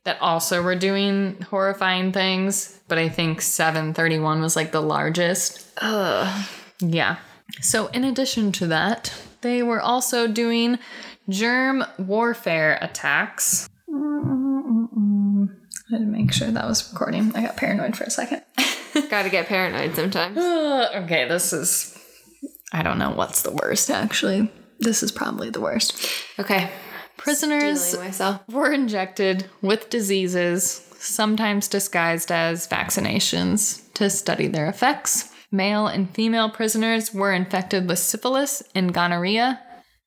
[0.04, 2.78] that also were doing horrifying things.
[2.88, 5.66] But I think 731 was like the largest.
[5.78, 6.48] Ugh.
[6.80, 7.16] Yeah.
[7.60, 10.78] So, in addition to that, they were also doing
[11.28, 13.68] germ warfare attacks.
[13.88, 15.46] I
[15.90, 17.32] had to make sure that was recording.
[17.34, 18.42] I got paranoid for a second.
[19.10, 20.38] Gotta get paranoid sometimes.
[20.38, 21.98] Uh, okay, this is.
[22.72, 24.50] I don't know what's the worst, actually.
[24.80, 26.06] This is probably the worst.
[26.38, 26.70] Okay.
[27.24, 27.96] Prisoners
[28.50, 35.32] were injected with diseases, sometimes disguised as vaccinations, to study their effects.
[35.50, 39.58] Male and female prisoners were infected with syphilis and gonorrhea.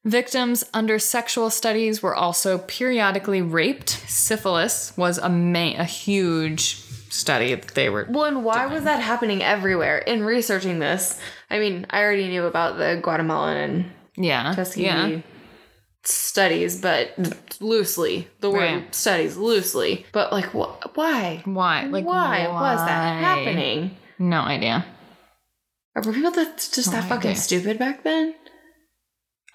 [0.06, 3.90] Victims under sexual studies were also periodically raped.
[3.90, 6.76] Syphilis was a ma- a huge
[7.10, 8.06] study that they were.
[8.10, 9.98] Well, and why was that happening everywhere?
[9.98, 15.22] In researching this, I mean, I already knew about the Guatemalan and Yeah, Tuskegee yeah.
[16.08, 17.14] Studies, but
[17.60, 18.28] loosely.
[18.40, 18.96] The word Right.
[18.96, 20.06] studies loosely.
[20.12, 21.42] But like, wh- why?
[21.46, 21.84] Why?
[21.84, 23.98] Like why, was that happening?
[24.20, 24.86] No idea.
[25.96, 27.42] Were people that just that No fucking idea.
[27.42, 28.36] stupid back then?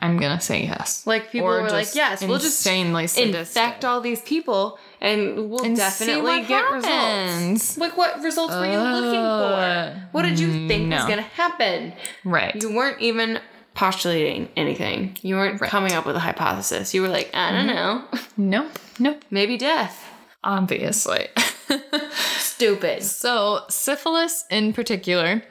[0.01, 1.07] I'm gonna say yes.
[1.07, 5.63] Like people Or were like, yes, we'll just insanely infect all these people and we'll
[5.65, 6.83] And definitely get happens.
[6.85, 7.79] results.
[7.79, 10.09] Like what results were you looking Uh, for?
[10.11, 11.93] What did you think was gonna happen?
[12.25, 12.53] Right.
[12.61, 13.39] You weren't even
[13.75, 15.17] postulating anything.
[15.23, 16.95] You weren't coming up with a hypothesis.
[16.95, 18.05] You were like, I don't know.
[18.37, 18.79] Nope.
[18.99, 19.25] Nope.
[19.31, 20.05] Maybe death.
[20.45, 21.29] Obviously.
[22.39, 23.03] Stupid.
[23.03, 25.43] so, syphilis in particular,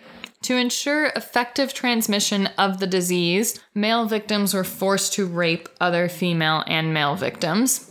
[0.43, 6.63] to ensure effective transmission of the disease, male victims were forced to rape other female
[6.67, 7.87] and male victims,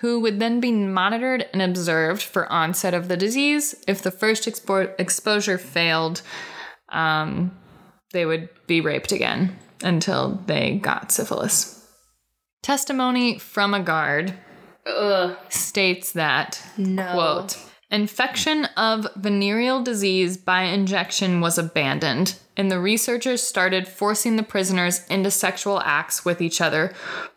[0.00, 3.74] who would then be monitored and observed for onset of the disease.
[3.88, 6.20] If the first expo- exposure failed,
[6.90, 7.56] um,
[8.12, 11.86] they would be raped again until they got syphilis.
[12.62, 14.34] Testimony from a guard
[14.86, 15.36] Ugh.
[15.50, 17.12] states that No.
[17.12, 17.58] quote
[17.90, 25.06] infection of venereal disease by injection was abandoned and the researchers started forcing the prisoners
[25.08, 26.92] into sexual acts with each other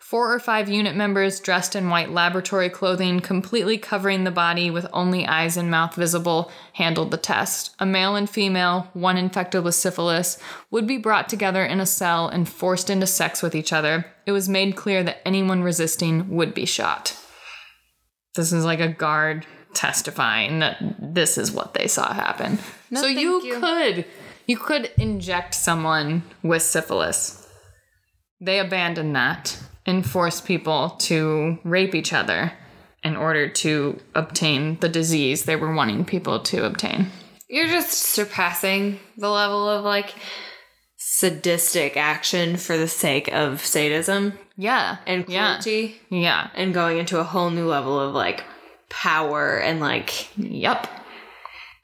[0.08, 4.88] four or five unit members dressed in white laboratory clothing completely covering the body with
[4.93, 9.76] only eyes and mouth visible handled the test a male and female one infected with
[9.76, 10.38] syphilis
[10.72, 14.32] would be brought together in a cell and forced into sex with each other it
[14.32, 17.22] was made clear that anyone resisting would be shot
[18.36, 22.58] this is like a guard testifying that this is what they saw happen.
[22.93, 23.60] so you, you.
[23.60, 24.06] could
[24.46, 27.46] you could inject someone with syphilis.
[28.39, 32.54] They abandoned that and forced people to rape each other
[33.04, 37.08] in order to obtain the disease they were wanting people to obtain.
[37.50, 40.13] You're just surpassing the level of like
[40.97, 44.34] sadistic action for the sake of sadism.
[44.58, 44.97] Yeah.
[45.06, 45.54] and yeah.
[45.62, 46.50] cruelty Yeah.
[46.56, 48.43] and going into a whole new level of like
[48.89, 50.88] power and like Yep.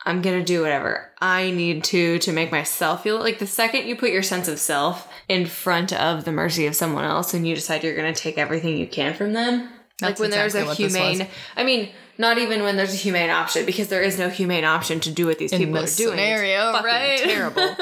[0.06, 3.96] I'm gonna do whatever I need to to make myself feel like the second you
[3.96, 7.56] put your sense of self in front of the mercy of someone else and you
[7.56, 9.62] decide you're gonna take everything you can from them.
[9.62, 10.96] like That's when there's a what this was.
[10.96, 14.66] humane I mean, not even when there's a humane option, because there is no humane
[14.66, 16.12] option to do what these In people are doing.
[16.12, 17.20] Scenario, right?
[17.24, 17.76] Terrible.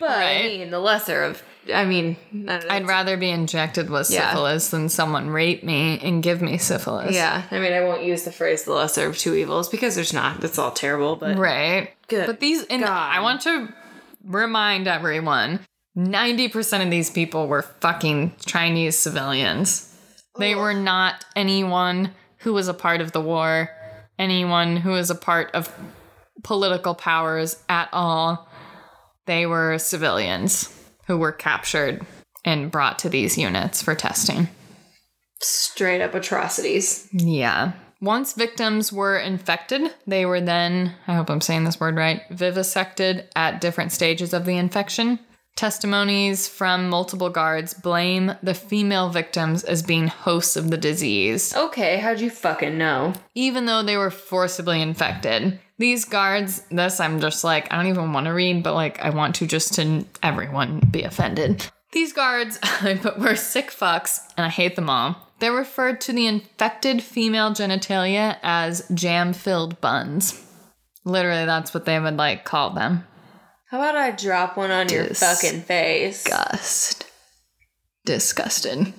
[0.00, 2.60] But I mean the lesser of I mean know.
[2.70, 4.30] I'd rather be injected with Yeah.
[4.30, 7.14] syphilis than someone rape me and give me syphilis.
[7.14, 10.12] Yeah, I mean, I won't use the phrase "the lesser of two evils" because there's
[10.12, 10.40] not.
[10.40, 11.16] That's all terrible.
[11.16, 11.90] But Right.
[12.08, 12.90] Good But these, and God.
[13.16, 13.68] I want to
[14.24, 15.60] remind everyone
[15.96, 19.92] 90% of these people were fucking Chinese civilians.
[20.38, 23.70] They were not anyone who was a part of the war,
[24.18, 25.72] anyone who was a part of
[26.42, 28.46] political powers at all.
[29.24, 30.68] They were civilians
[31.06, 32.04] who were captured
[32.44, 34.48] and brought to these units for testing.
[35.40, 37.08] straight up atrocities.
[37.12, 37.72] Yeah.
[38.00, 43.28] Once victims were infected, they were then, I hope I'm saying this word right, vivisected
[43.34, 45.18] at different stages of the infection.
[45.56, 51.96] Testimonies from multiple guards blame the female victims as being hosts of the disease, Okay,
[51.96, 53.14] how'd you fucking know?
[53.34, 55.58] even though they were forcibly infected.
[55.78, 59.10] These guards, this I'm just like, I don't even want to read, but like, I
[59.10, 61.66] want to just to everyone be offended.
[61.92, 65.16] These guards, I put, were sick fucks, and I hate them all.
[65.38, 70.42] They referred to the infected female genitalia as jam filled buns.
[71.04, 73.06] Literally, that's what they would like call them.
[73.70, 76.24] How about I drop one on your fucking face?
[76.24, 77.06] Disgust.
[78.04, 78.94] Disgusted.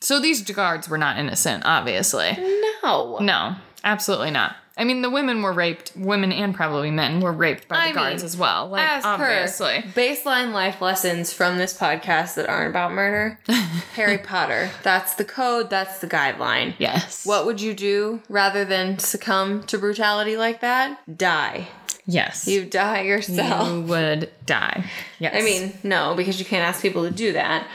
[0.00, 2.36] So these guards were not innocent, obviously.
[2.82, 3.18] No.
[3.20, 4.56] No, absolutely not.
[4.78, 5.92] I mean, the women were raped.
[5.96, 8.68] Women and probably men were raped by the I guards mean, as well.
[8.68, 9.80] Like, As obviously.
[9.82, 13.38] per baseline life lessons from this podcast that aren't about murder,
[13.94, 14.70] Harry Potter.
[14.82, 15.70] That's the code.
[15.70, 16.74] That's the guideline.
[16.78, 17.24] Yes.
[17.24, 21.00] What would you do rather than succumb to brutality like that?
[21.16, 21.68] Die.
[22.04, 22.46] Yes.
[22.46, 23.68] You die yourself.
[23.68, 24.84] You would die.
[25.18, 25.34] Yes.
[25.36, 27.66] I mean, no, because you can't ask people to do that.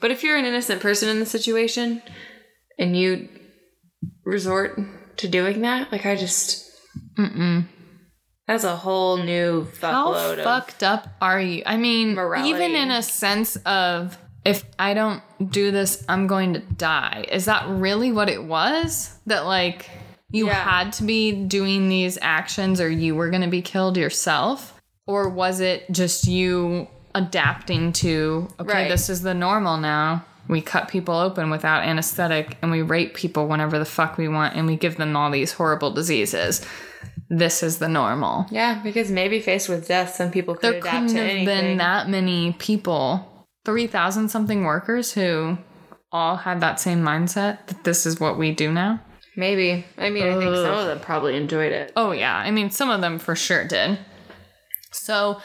[0.00, 2.02] But if you're an innocent person in the situation
[2.78, 3.28] and you
[4.24, 4.78] resort
[5.22, 6.70] to doing that, like I just,
[7.18, 7.64] mm
[8.48, 11.62] that's a whole new how fucked up are you?
[11.64, 12.50] I mean, Morality.
[12.50, 17.24] even in a sense of if I don't do this, I'm going to die.
[17.30, 19.16] Is that really what it was?
[19.26, 19.88] That like
[20.32, 20.54] you Yeah.
[20.54, 24.74] had to be doing these actions or you were going to be killed yourself?
[25.06, 28.88] Or was it just you adapting to, okay, Right.
[28.88, 30.24] this is the normal now?
[30.48, 34.56] We cut people open without anesthetic and we rape people whenever the fuck we want
[34.56, 36.66] and we give them all these horrible diseases.
[37.28, 38.46] This is the normal.
[38.50, 41.46] Yeah, because maybe faced with death, some people could There adapt couldn't to have anything.
[41.46, 45.56] been that many people, 3,000 something workers who
[46.10, 49.00] all had that same mindset that this is what we do now.
[49.34, 49.86] Maybe.
[49.96, 51.92] I mean, I think some of them probably enjoyed it.
[51.96, 52.36] Oh, yeah.
[52.36, 53.98] I mean, some of them for sure did.
[54.92, 55.40] So,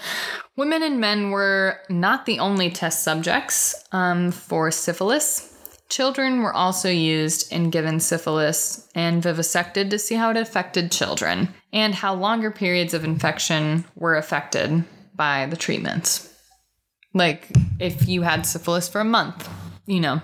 [0.55, 5.53] women and men were not the only test subjects um, for syphilis.
[5.89, 11.53] Children were also used and given syphilis and vivisected to see how it affected children
[11.71, 14.83] and how longer periods of infection were affected
[15.15, 16.33] by the treatments.
[17.13, 17.47] Like,
[17.79, 19.49] if you had syphilis for a month,
[19.85, 20.21] you know,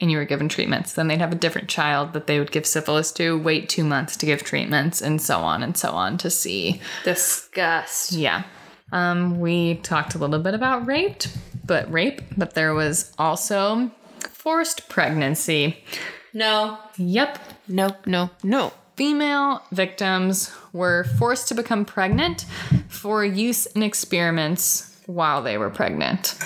[0.00, 2.66] and you were given treatments, then they'd have a different child that they would give
[2.66, 6.30] syphilis to, wait two months to give treatments, and so on and so on to
[6.30, 6.80] see.
[7.04, 8.12] Disgust.
[8.12, 8.44] Yeah.
[8.92, 11.22] Um, we talked a little bit about rape,
[11.64, 13.90] but rape, but there was also
[14.30, 15.84] forced pregnancy.
[16.32, 16.78] No.
[16.96, 17.38] Yep.
[17.68, 18.72] No, no, no.
[18.96, 22.44] Female victims were forced to become pregnant
[22.88, 26.36] for use in experiments while they were pregnant.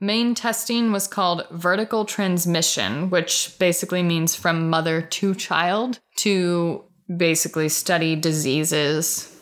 [0.00, 6.84] Main testing was called vertical transmission, which basically means from mother to child to
[7.16, 9.34] basically study diseases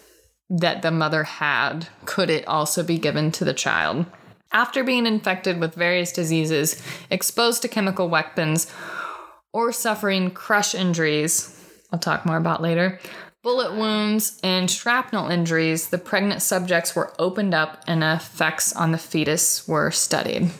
[0.49, 1.89] that the mother had.
[2.05, 4.07] Could it also be given to the child?
[4.53, 8.73] After being infected with various diseases, exposed to chemical weapons,
[9.53, 11.61] or suffering crush injuries,
[11.93, 13.01] I'll talk more about later,
[13.45, 18.99] bullet wounds, and shrapnel injuries, the pregnant subjects were opened up and effects on the
[18.99, 20.51] fetus were studied.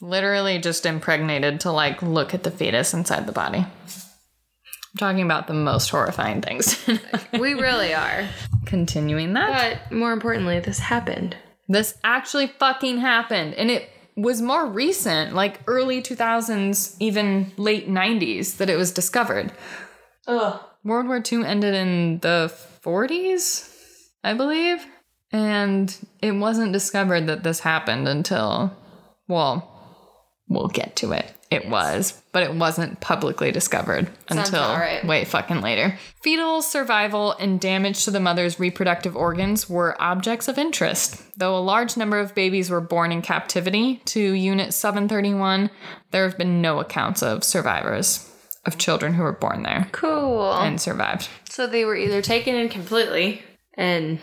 [0.00, 3.60] Literally just impregnated to like look at the fetus inside the body.
[3.60, 6.78] I'm talking about the most horrifying things.
[7.32, 8.28] We really are.
[8.64, 9.80] Continuing that.
[9.88, 11.36] But more importantly, this happened.
[11.68, 13.54] This actually fucking happened.
[13.54, 19.52] And it was more recent, like early 2000s, even late 90s, that it was discovered.
[20.26, 20.60] Ugh.
[20.86, 22.52] World War II ended in the
[22.84, 23.68] 40s,
[24.22, 24.86] I believe.
[25.32, 28.72] And it wasn't discovered that this happened until,
[29.26, 29.68] well,
[30.48, 31.32] we'll get to it.
[31.50, 32.22] It was.
[32.32, 35.06] but it wasn't publicly discovered until about right.
[35.06, 35.96] way fucking later.
[36.22, 41.22] Fetal survival and damage to the mother's reproductive organs were objects of interest.
[41.38, 45.70] Though a large number of babies were born in captivity to Unit 731,
[46.10, 48.30] there have been no accounts of survivors
[48.66, 50.52] of children who were born there Cool.
[50.54, 51.28] and survived.
[51.48, 53.42] so they were either taken in completely
[53.74, 54.18] and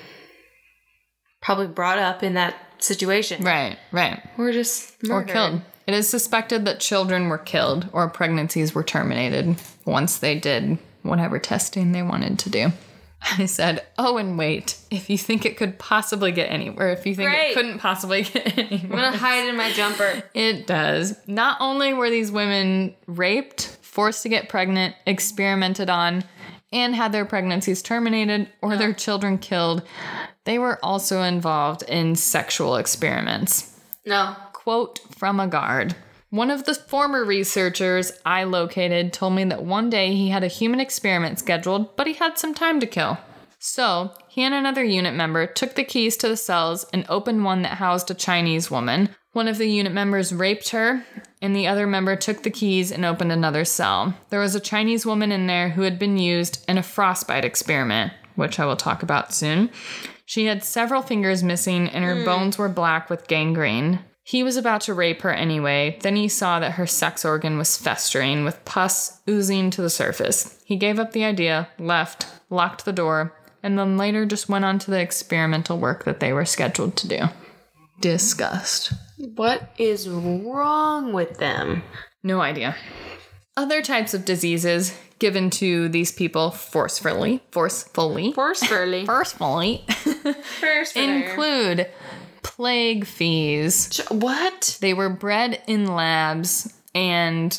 [1.41, 3.43] probably brought up in that situation.
[3.43, 4.21] Right, right.
[4.37, 5.29] Or just Or murdered.
[5.33, 5.61] killed.
[5.87, 11.39] It is suspected that children were killed or pregnancies were terminated once they did whatever
[11.39, 12.71] testing they wanted to do.
[13.37, 17.15] I said, Oh, and wait, if you think it could possibly get anywhere, if you
[17.15, 20.23] think it couldn't possibly get I'm anywhere, gonna hide in my jumper.
[20.33, 21.15] it does.
[21.27, 26.23] Not only were these women raped, forced to get pregnant, experimented on,
[26.71, 29.83] and had their pregnancies terminated or their children killed,
[30.45, 34.35] they were also involved in sexual experiments No.
[34.51, 35.95] quote from a guard.
[36.31, 40.47] One of the former researchers I located told me that one day he had a
[40.47, 43.19] human experiment scheduled, but he had some time to kill.
[43.59, 47.61] So, he and another unit member took the keys to the cells and opened one
[47.61, 49.09] that housed a Chinese woman.
[49.33, 51.03] One of the unit members raped her,
[51.41, 54.13] and the other member took the keys and opened another cell.
[54.29, 58.13] There was a Chinese woman in there who had been used in a frostbite experiment,
[58.35, 59.71] which I will talk about soon.
[60.27, 62.25] She had several fingers missing, and her hmm.
[62.25, 64.01] bones were black with gangrene.
[64.21, 67.75] He was about to rape her anyway, then he saw that her sex organ was
[67.75, 70.61] festering with pus oozing to the surface.
[70.63, 74.77] He gave up the idea, left, locked the door, and then later just went on
[74.79, 77.19] to the experimental work that they were scheduled to do.
[77.99, 78.93] Disgust.
[79.17, 81.83] What is wrong with them?
[82.23, 82.75] No idea.
[83.55, 89.05] Other types of diseases given to these people forcefully, forcefully, Forcefully.
[89.05, 89.85] forcefully
[91.05, 91.87] include
[92.41, 94.01] plague fleas.
[94.09, 94.77] What?
[94.81, 97.57] They were bred in labs, and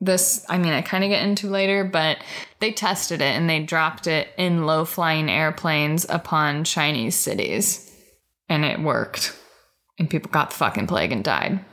[0.00, 2.18] this, I mean, I kind of get into later, but
[2.60, 7.92] they tested it and they dropped it in low flying airplanes upon Chinese cities,
[8.48, 9.36] and it worked.
[9.98, 11.64] And people got the fucking plague and died.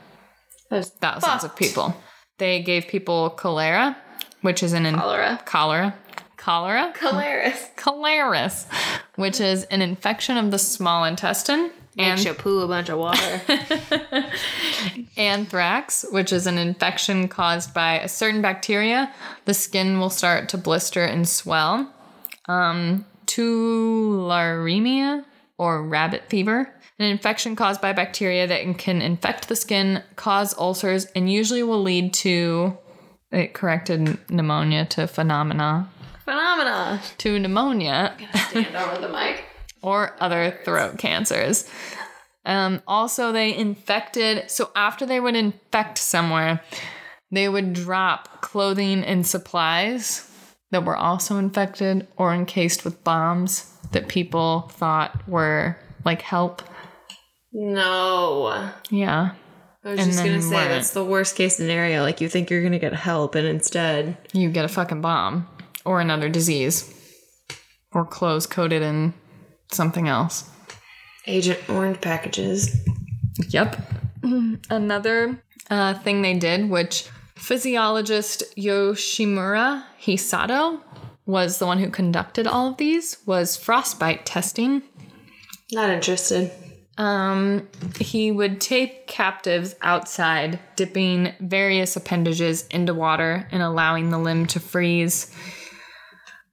[0.70, 1.94] That's Thousands of people.
[2.38, 3.96] They gave people cholera,
[4.40, 5.40] which is an in- Cholera.
[5.44, 5.94] cholera,
[6.36, 7.68] cholera, Hilarious.
[7.76, 8.66] cholera's,
[9.16, 11.70] which is an infection of the small intestine.
[11.96, 13.40] And Makes you poo a bunch of water.
[15.16, 19.12] anthrax, which is an infection caused by a certain bacteria.
[19.44, 21.92] The skin will start to blister and swell.
[22.46, 25.24] Um, tularemia
[25.56, 31.06] or rabbit fever, an infection caused by bacteria that can infect the skin, cause ulcers,
[31.16, 32.76] and usually will lead to.
[33.32, 35.90] It corrected pneumonia to phenomena
[36.24, 37.02] Phenomena.
[37.18, 38.16] to pneumonia
[38.50, 39.44] Stand over the mic.
[39.82, 41.68] or other throat cancers.
[42.46, 46.62] Um, also, they infected, so after they would infect somewhere,
[47.30, 50.30] they would drop clothing and supplies
[50.70, 56.62] that were also infected or encased with bombs that people thought were like help.
[57.54, 58.70] No.
[58.90, 59.30] Yeah.
[59.84, 60.68] I was And just gonna say weren't.
[60.70, 62.02] that's the worst case scenario.
[62.02, 65.46] Like you think you're gonna get help, and instead, You get a fucking bomb
[65.84, 66.92] or another disease
[67.92, 69.14] or clothes coated in
[69.70, 70.50] something else.
[71.26, 72.76] Agent Orange packages.
[73.50, 73.76] Yep.
[74.70, 80.80] Another uh, thing they did, which physiologist Yoshimura Hisato
[81.26, 84.82] was the one who conducted all of these, was frostbite testing.
[85.72, 86.50] Not interested.
[86.96, 87.68] Um,
[87.98, 94.60] he would take captives outside, dipping various appendages into water and allowing the limb to
[94.60, 95.34] freeze.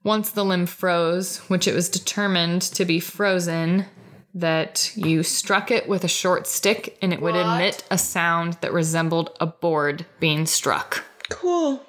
[0.04, 3.86] Once the limb froze, which it was determined to be frozen,
[4.34, 8.74] that you struck it with a short stick and it would emit a sound that
[8.74, 11.04] resembled a board being struck.
[11.30, 11.86] Cool.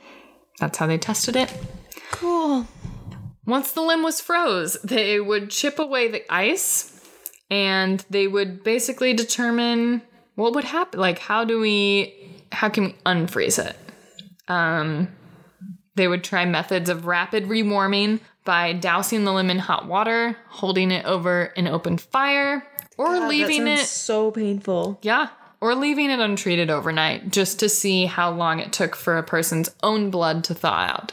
[0.59, 1.53] That's how they tested it.
[2.11, 2.67] Cool.
[3.47, 6.92] Once the limb was froze, they would chip away the ice
[7.53, 10.01] and they would basically determine
[10.37, 10.99] what would happen.
[10.99, 13.77] Like, how do we, how can we unfreeze it?
[14.49, 15.09] Um,
[15.95, 20.91] they would try methods of rapid rewarming by dousing the limb in hot water, holding
[20.91, 24.99] it over an open fire, or leaving it so painful.
[25.03, 25.29] yeah.
[25.61, 29.71] Or leaving it untreated overnight just to see how long it took for a person's
[29.83, 31.13] own blood to thaw out.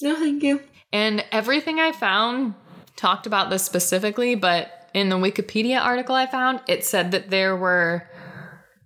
[0.00, 0.62] No, thank you.
[0.94, 2.54] And everything I found
[2.96, 7.56] talked about this specifically, but in the Wikipedia article I found, it said that there
[7.56, 8.08] were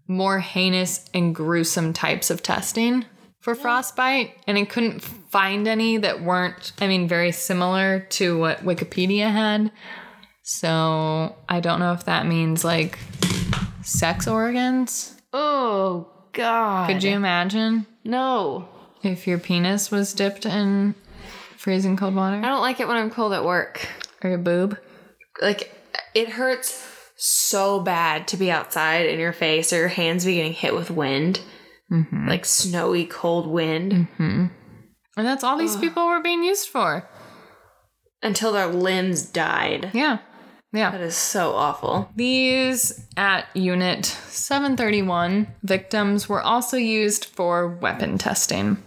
[0.07, 3.05] more heinous and gruesome types of testing
[3.41, 8.65] for frostbite, and I couldn't find any that weren't, I mean, very similar to what
[8.65, 9.71] Wikipedia had.
[10.43, 12.99] So I don't know if that means like
[13.83, 15.15] sex organs.
[15.33, 16.89] Oh God.
[16.89, 17.87] Could you imagine?
[18.05, 18.69] No.
[19.03, 20.95] if your penis was dipped in
[21.59, 23.87] freezing cold water I don't like it when I'm cold at work.
[24.23, 24.79] or your boob.
[25.41, 25.75] Like
[26.15, 26.87] it hurts
[27.17, 30.91] so bad to be outside in your face or your hands be getting hit with
[30.91, 31.41] wind.
[31.93, 32.29] Mm-hmm.
[32.29, 34.47] Like snowy cold wind mm-hmm.
[35.17, 37.09] And that's all these people were being used for.
[38.25, 39.91] until their limbs died.
[39.93, 40.19] Yeah.
[40.73, 40.91] Yeah.
[40.91, 42.11] That is so awful.
[42.17, 48.83] These at Unit 731 victims were also used for weapon testing.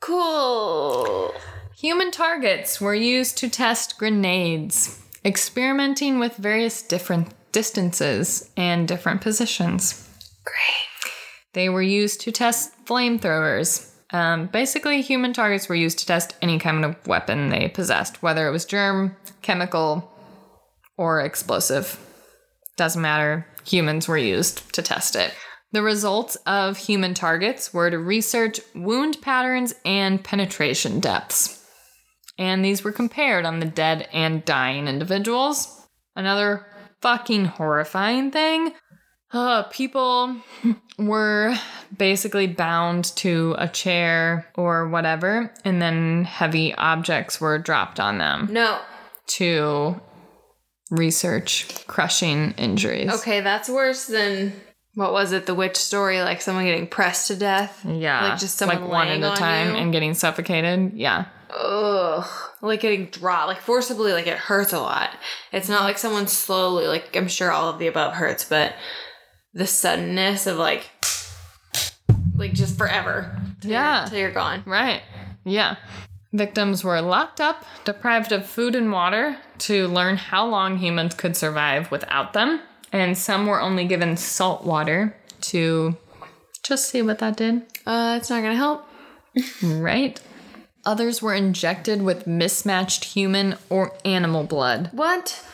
[0.00, 1.32] Cool.
[1.78, 10.08] Human targets were used to test grenades, experimenting with various different distances and different positions.
[10.44, 11.12] Great.
[11.52, 13.90] They were used to test flamethrowers.
[14.12, 18.46] Um, basically, human targets were used to test any kind of weapon they possessed, whether
[18.48, 20.10] it was germ, chemical,
[20.96, 21.98] or explosive.
[22.76, 23.46] Doesn't matter.
[23.64, 25.34] Humans were used to test it.
[25.72, 31.61] The results of human targets were to research wound patterns and penetration depths.
[32.42, 35.86] And these were compared on the dead and dying individuals.
[36.16, 36.66] Another
[37.00, 38.72] fucking horrifying thing
[39.32, 40.36] uh, people
[40.98, 41.54] were
[41.96, 48.48] basically bound to a chair or whatever, and then heavy objects were dropped on them
[48.50, 48.80] No.
[49.38, 50.00] to
[50.90, 53.12] research crushing injuries.
[53.20, 54.52] Okay, that's worse than
[54.94, 55.46] what was it?
[55.46, 57.86] The witch story, like someone getting pressed to death.
[57.88, 58.30] Yeah.
[58.30, 59.76] Like just someone like one at a time you?
[59.76, 60.92] and getting suffocated.
[60.94, 61.26] Yeah.
[61.54, 62.26] Ugh.
[62.60, 65.10] Like getting dropped, like forcibly, like it hurts a lot.
[65.52, 68.74] It's not like someone slowly, like I'm sure all of the above hurts, but
[69.52, 70.90] the suddenness of like,
[72.36, 73.36] like just forever.
[73.60, 74.06] till you're- Yeah.
[74.08, 74.62] Till you're gone.
[74.66, 75.02] Right.
[75.44, 75.76] Yeah.
[76.32, 81.36] Victims were locked up, deprived of food and water to learn how long humans could
[81.36, 82.60] survive without them.
[82.90, 85.96] And some were only given salt water to
[86.62, 87.62] just see what that did.
[87.86, 88.86] Uh, it's not gonna help.
[89.62, 90.20] Right?
[90.84, 95.44] Others were injected with mismatched human or animal blood What?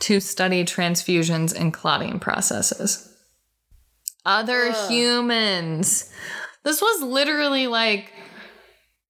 [0.00, 3.12] to study transfusions and clotting processes.
[4.24, 6.12] Other humans.
[6.62, 8.12] This was literally like,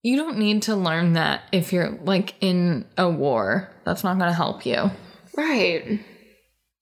[0.02, 3.68] you don't need to learn that if you're like in a war.
[3.84, 4.90] That's not going to help you.
[5.36, 6.00] Right.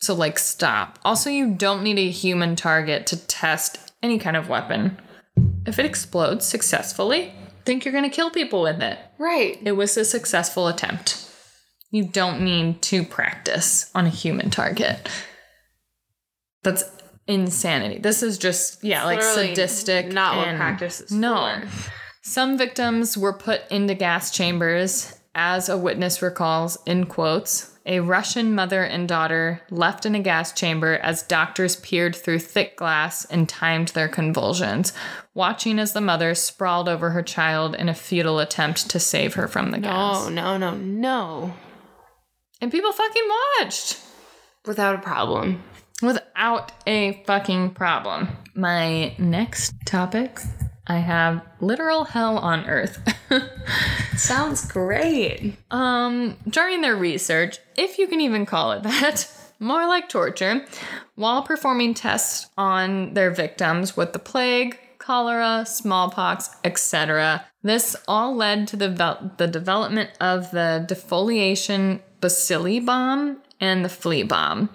[0.00, 0.98] So, like, stop.
[1.04, 4.98] Also, you don't need a human target to test any kind of weapon.
[5.66, 7.32] If it explodes successfully,
[7.66, 8.98] think you're going to kill people with it.
[9.18, 9.58] Right.
[9.62, 11.22] It was a successful attempt.
[11.90, 15.08] You don't need to practice on a human target.
[16.62, 16.84] That's
[17.26, 17.98] insanity.
[17.98, 20.06] This is just, yeah, like sadistic.
[20.12, 21.60] Not what practice is No.
[21.60, 21.92] for.
[22.22, 27.75] Some victims were put into gas chambers, as a witness recalls, in quotes.
[27.88, 32.76] A Russian mother and daughter left in a gas chamber as doctors peered through thick
[32.76, 34.92] glass and timed their convulsions,
[35.34, 39.46] watching as the mother sprawled over her child in a futile attempt to save her
[39.46, 40.28] from the gas.
[40.28, 41.54] No, no, no, no.
[42.60, 43.28] And people fucking
[43.60, 43.98] watched
[44.66, 45.62] Without a problem.
[46.02, 48.28] without a fucking problem.
[48.56, 50.40] My next topic,
[50.86, 53.00] I have literal hell on earth.
[54.16, 55.56] Sounds great.
[55.70, 59.28] um, during their research, if you can even call it that,
[59.58, 60.64] more like torture,
[61.16, 67.44] while performing tests on their victims with the plague, cholera, smallpox, etc.
[67.62, 74.22] This all led to the, the development of the defoliation bacilli bomb and the flea
[74.22, 74.68] bomb.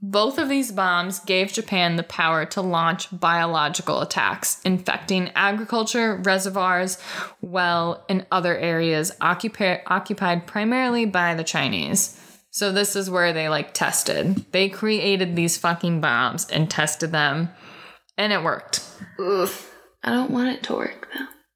[0.00, 6.98] Both of these bombs gave Japan the power to launch biological attacks, infecting agriculture, reservoirs,
[7.40, 12.20] well, and other areas occupi- occupied primarily by the Chinese.
[12.50, 14.44] So this is where they like tested.
[14.52, 17.50] They created these fucking bombs and tested them,
[18.16, 18.84] and it worked.
[19.18, 19.50] Ugh.
[20.04, 21.07] I don't want it to work.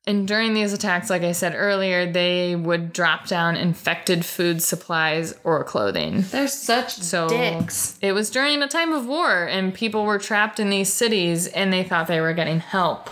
[0.04, 5.32] And during these attacks, like I said earlier, they would drop down infected food supplies
[5.44, 6.22] or clothing.
[6.22, 7.98] They're such So dicks.
[8.02, 11.72] it was during a time of war, and people were trapped in these cities, and
[11.72, 13.10] they thought they were getting help,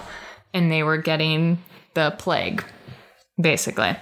[0.52, 1.58] and they were getting
[1.94, 2.64] the plague,
[3.40, 3.94] basically.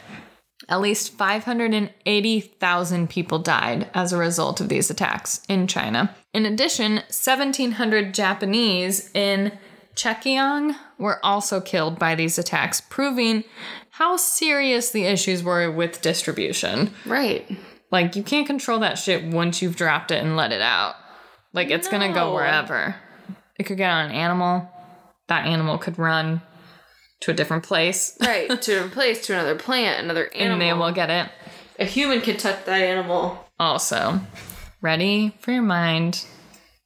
[0.71, 6.15] At least 580,000 people died as a result of these attacks in China.
[6.35, 9.53] In addition, 1,700 Japanese in
[9.99, 13.43] Chekiang were also killed by these attacks, proving
[13.91, 16.93] how serious the issues were with distribution.
[17.05, 17.47] Right.
[17.91, 20.95] Like you can't control that shit once you've dropped it and let it out.
[21.53, 22.95] Like it's gonna go wherever.
[23.59, 24.69] It could get on an animal.
[25.27, 26.43] That animal could run
[27.23, 28.17] to a different place.
[28.21, 28.63] Right.
[28.63, 30.53] to a place to another plant, another animal.
[30.53, 31.31] And they will get it.
[31.79, 33.45] a human could touch that animal.
[33.59, 34.21] Also,
[34.81, 36.25] ready for your mind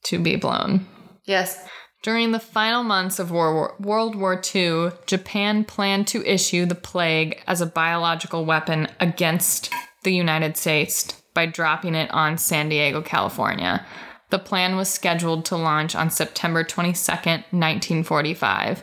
[0.05, 0.87] to be blown.
[1.25, 1.63] Yes.
[2.03, 7.61] During the final months of World War II, Japan planned to issue the plague as
[7.61, 9.73] a biological weapon against
[10.03, 13.87] the United States by dropping it on San Diego, California.
[14.31, 18.83] The plan was scheduled to launch on September 22nd, 1945.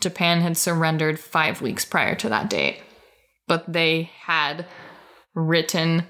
[0.00, 2.82] Japan had surrendered five weeks prior to that date,
[3.46, 4.66] but they had
[5.34, 6.04] written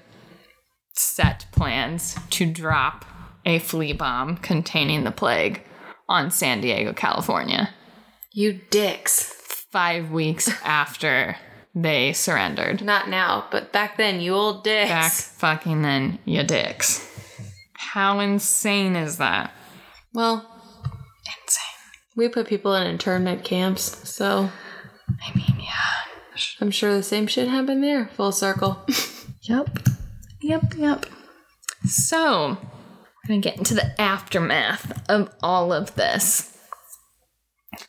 [0.91, 3.05] set plans to drop
[3.45, 5.63] a flea bomb containing the plague
[6.09, 7.69] on San Diego, California,
[8.33, 9.23] You dicks.
[9.71, 11.37] five weeks after
[11.75, 12.81] they surrendered.
[12.83, 14.89] Not now, but back then, you old dicks.
[14.89, 17.05] Back fucking then, you dicks.
[17.73, 19.51] How insane is that?
[20.13, 20.37] Well,
[21.25, 21.65] insane.
[22.15, 24.49] We put people in internment camps, so
[25.07, 25.75] I mean, yeah.
[26.61, 28.09] I'm sure the same shit happened there.
[28.15, 28.83] Full circle.
[29.43, 29.79] Yep.
[30.41, 31.05] Yep, yep.
[31.85, 32.57] So,
[33.29, 36.57] going to get into the aftermath of all of this.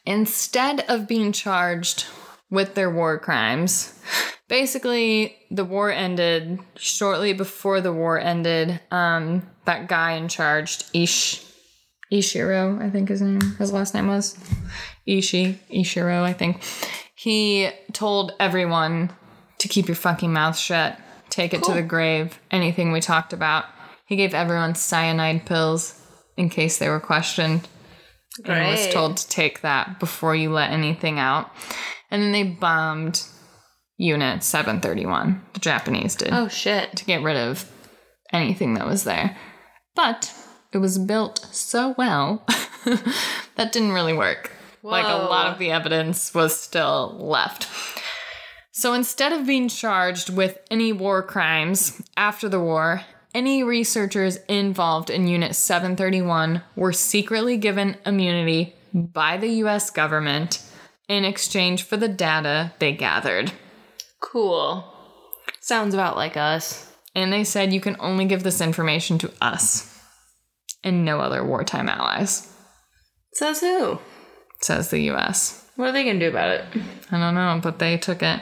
[0.04, 2.04] Instead of being charged
[2.50, 3.98] with their war crimes,
[4.48, 8.80] basically, the war ended shortly before the war ended.
[8.90, 11.42] Um, that guy in charge, Ish,
[12.12, 14.36] Ishiro, I think his name, his last name was
[15.06, 16.62] Ishi, Ishiro, I think.
[17.14, 19.10] He told everyone
[19.58, 20.98] to keep your fucking mouth shut,
[21.30, 23.64] take it to the grave, anything we talked about.
[24.10, 25.94] He gave everyone cyanide pills
[26.36, 27.68] in case they were questioned.
[28.44, 31.52] And was told to take that before you let anything out.
[32.10, 33.22] And then they bombed
[33.98, 36.96] Unit 731, the Japanese did, oh shit.
[36.96, 37.70] to get rid of
[38.32, 39.36] anything that was there.
[39.94, 40.34] But
[40.72, 42.44] it was built so well
[43.54, 44.50] that didn't really work.
[44.82, 47.68] Like a lot of the evidence was still left.
[48.72, 53.02] So instead of being charged with any war crimes after the war,
[53.34, 60.62] any researchers involved in Unit 731 were secretly given immunity by the US government
[61.08, 63.52] in exchange for the data they gathered.
[64.20, 64.84] Cool.
[65.60, 66.92] Sounds about like us.
[67.14, 69.86] And they said you can only give this information to us
[70.84, 72.46] and no other wartime allies,
[73.32, 73.98] Says who?
[74.60, 75.66] says the US.
[75.76, 76.64] What are they gonna do about it?
[77.10, 78.40] I don't know, but they took it.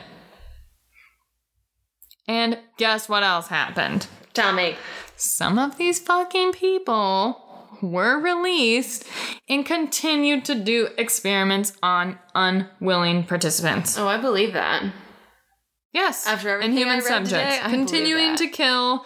[2.26, 4.06] And guess what else happened?
[4.38, 4.76] Tell me.
[5.16, 7.44] Some of these fucking people
[7.82, 9.04] were released
[9.48, 13.98] and continued to do experiments on unwilling participants.
[13.98, 14.84] Oh, I believe that.
[15.92, 19.04] Yes, After and human subjects today, continuing to kill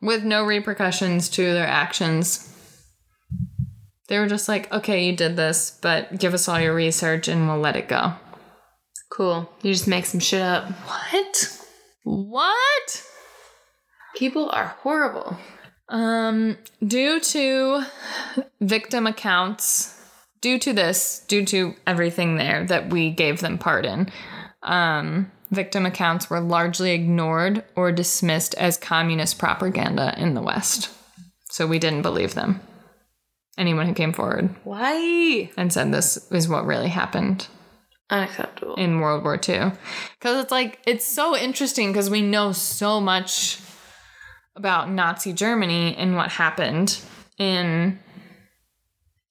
[0.00, 2.44] with no repercussions to their actions.
[4.06, 7.48] They were just like, okay, you did this, but give us all your research and
[7.48, 8.12] we'll let it go.
[9.10, 9.50] Cool.
[9.62, 10.70] You just make some shit up.
[10.70, 11.64] What?
[12.04, 13.04] What?
[14.18, 15.36] People are horrible.
[15.88, 17.84] Um, due to
[18.60, 19.94] victim accounts,
[20.40, 24.10] due to this, due to everything there that we gave them pardon,
[24.64, 30.90] um, victim accounts were largely ignored or dismissed as communist propaganda in the West.
[31.50, 32.60] So we didn't believe them.
[33.56, 35.48] Anyone who came forward Why?
[35.56, 37.46] and said this is what really happened
[38.10, 38.74] Unacceptable.
[38.74, 39.72] in World War II.
[40.18, 43.60] Because it's like, it's so interesting because we know so much
[44.58, 47.00] about Nazi Germany and what happened
[47.38, 47.98] in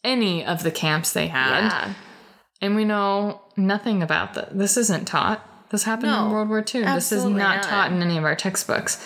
[0.03, 1.59] any of the camps they had.
[1.59, 1.93] yeah.
[2.61, 4.57] And we know nothing about that.
[4.57, 5.43] This isn't taught.
[5.69, 6.84] This happened in World War II.
[6.84, 7.63] This is not, not.
[7.63, 9.05] taught in any of our textbooks.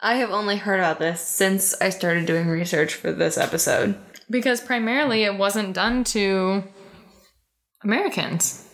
[0.00, 3.96] I have only heard about this since I started doing research for this episode.
[4.30, 6.64] Because primarily it wasn't done to
[7.84, 8.66] Americans.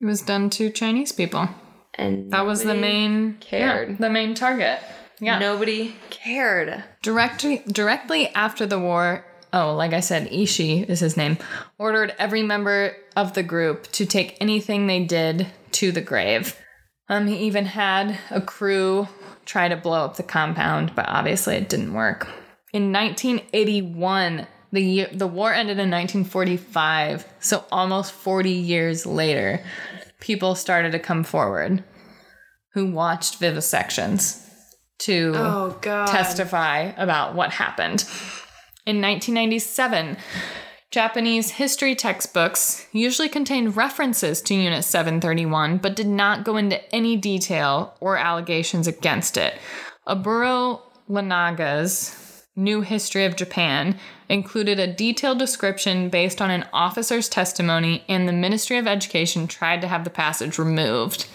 [0.00, 1.48] It was done to Chinese people.
[1.94, 3.90] And That was the main cared.
[3.90, 4.80] yeah, the main target.
[5.20, 5.38] Yeah.
[5.38, 6.82] Nobody cared.
[7.02, 11.38] Directly directly after the war, oh, like I said, Ishi is his name,
[11.78, 16.56] ordered every member of the group to take anything they did to the grave.
[17.08, 19.08] Um, he even had a crew
[19.44, 22.28] try to blow up the compound, but obviously it didn't work.
[22.72, 29.64] In 1981, the year, the war ended in 1945, so almost 40 years later,
[30.20, 31.82] people started to come forward
[32.74, 34.46] who watched vivisections
[35.00, 38.04] to Oh, testify about what happened.
[38.86, 40.16] In 1997,
[40.90, 47.16] Japanese history textbooks usually contained references to Unit 731, but did not go into any
[47.16, 49.54] detail or allegations against it.
[50.08, 53.98] Aburo Lanaga's New History of Japan
[54.28, 59.80] included a detailed description based on an officer's testimony, and the Ministry of Education tried
[59.82, 61.26] to have the passage removed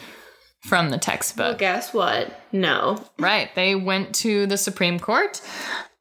[0.66, 1.46] from the textbook.
[1.46, 2.40] Well, guess what?
[2.52, 2.98] No.
[3.20, 3.54] Right.
[3.56, 5.42] They went to the Supreme Court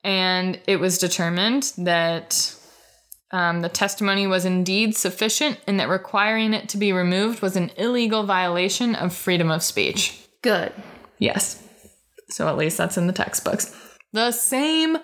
[0.02, 2.56] and it was determined that
[3.30, 7.72] Um, the testimony was indeed sufficient, and that requiring it to be removed was an
[7.76, 10.20] illegal violation of freedom of speech.
[10.42, 10.72] Good.
[11.18, 11.60] Yes.
[12.28, 13.74] So at least that's in the textbooks.
[14.12, 14.98] The same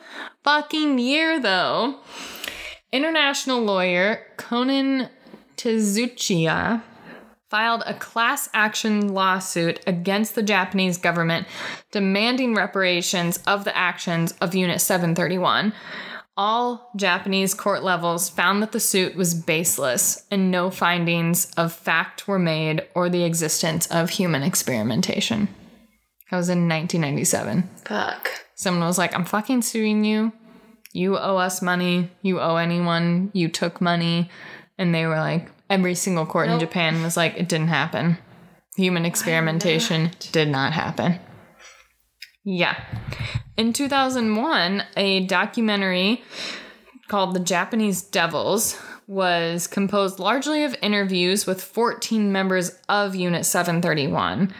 [0.45, 1.99] fucking year, though,
[2.93, 5.09] international lawyer Conan
[5.57, 6.83] Tezuchiya
[7.51, 11.47] filed a class action lawsuit against the Japanese government
[11.91, 15.73] demanding reparations of the actions of Unit 731.
[16.37, 22.29] All Japanese court levels found that the suit was baseless and no findings of fact
[22.29, 25.49] were made or the existence of human experimentation.
[26.31, 27.69] That was in 1997.
[27.85, 28.31] Fuck.
[28.55, 30.33] Someone was like, I'm fucking suing you.
[30.93, 32.11] You owe us money.
[32.23, 33.31] You owe anyone.
[33.35, 34.31] You took money.
[34.79, 38.19] And they were like, every single court in Japan was like, it didn't happen.
[38.77, 41.19] Human experimentation did not happen.
[42.45, 42.77] Yeah.
[43.57, 46.23] In 2001, a documentary
[47.09, 54.55] called The Japanese Devils was composed largely of interviews with 14 members of Unit 731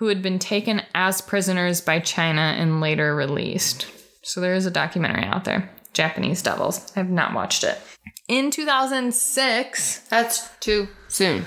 [0.00, 3.86] who had been taken as prisoners by China and later released.
[4.22, 6.90] So there is a documentary out there, Japanese Devils.
[6.96, 7.78] I have not watched it.
[8.28, 11.44] In 2006, That's too soon.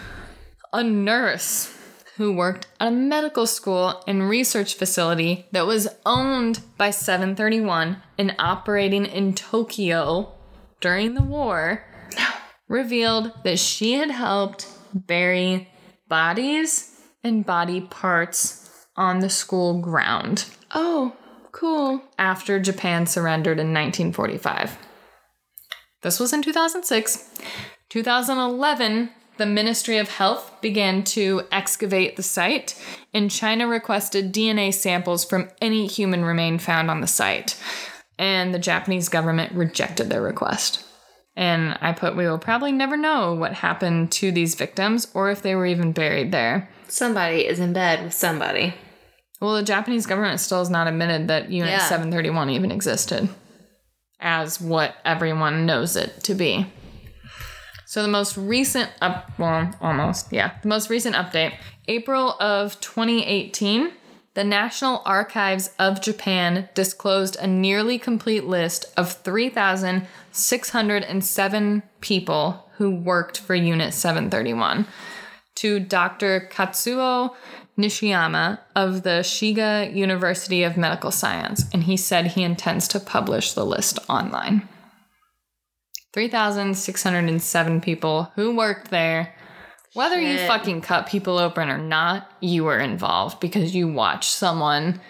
[0.71, 1.75] a nurse
[2.17, 8.35] who worked at a medical school and research facility that was owned by 731 and
[8.37, 10.33] operating in Tokyo
[10.81, 11.83] during the war
[12.67, 15.69] revealed that she had helped bury
[16.07, 20.45] bodies and body parts on the school ground
[20.75, 21.15] Oh,
[21.51, 22.01] cool.
[22.19, 24.77] after Japan surrendered in 1945.
[26.03, 27.29] This was in 2006.
[27.89, 32.79] 2011, the Ministry of Health began to excavate the site,
[33.13, 37.57] and China requested DNA samples from any human remain found on the site.
[38.19, 40.85] And the Japanese government rejected their request.
[41.35, 45.41] And I put, we will probably never know what happened to these victims or if
[45.41, 46.69] they were even buried there.
[46.89, 48.75] Somebody is in bed with somebody.
[49.41, 51.87] Well, the Japanese government still has not admitted that Unit Yeah.
[51.87, 53.29] 731 even existed
[54.23, 56.65] as what everyone knows it to be.
[57.85, 60.57] So the most recent up well, almost, yeah.
[60.63, 61.53] The most recent update,
[61.87, 63.91] April of 2018,
[64.33, 73.37] the National Archives of Japan disclosed a nearly complete list of 3,607 people who worked
[73.37, 74.87] for Unit 731
[75.55, 76.49] to Dr.
[76.51, 77.35] Katsuo
[77.77, 83.53] Nishiyama of the Shiga University of Medical Science, and he said he intends to publish
[83.53, 84.67] the list online.
[86.13, 89.33] 3,607 people who worked there.
[89.93, 95.01] Whether you fucking cut people open or not, you were involved because you watched someone,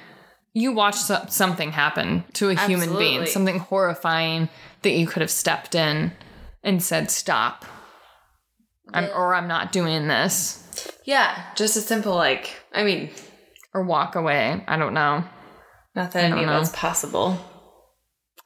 [0.54, 3.26] you watched so- something happen to a human being, Absolutely.
[3.28, 4.50] something horrifying
[4.82, 6.14] that you could have stepped in
[6.64, 7.66] and said, stop.
[8.94, 10.63] I'm, or I'm not doing this.
[11.06, 12.50] Yeah, just a simple like.
[12.74, 13.10] I mean,
[13.74, 14.64] Or walk away.
[14.68, 15.24] I don't know.
[15.96, 16.58] not that any of know.
[16.60, 17.38] that's possible.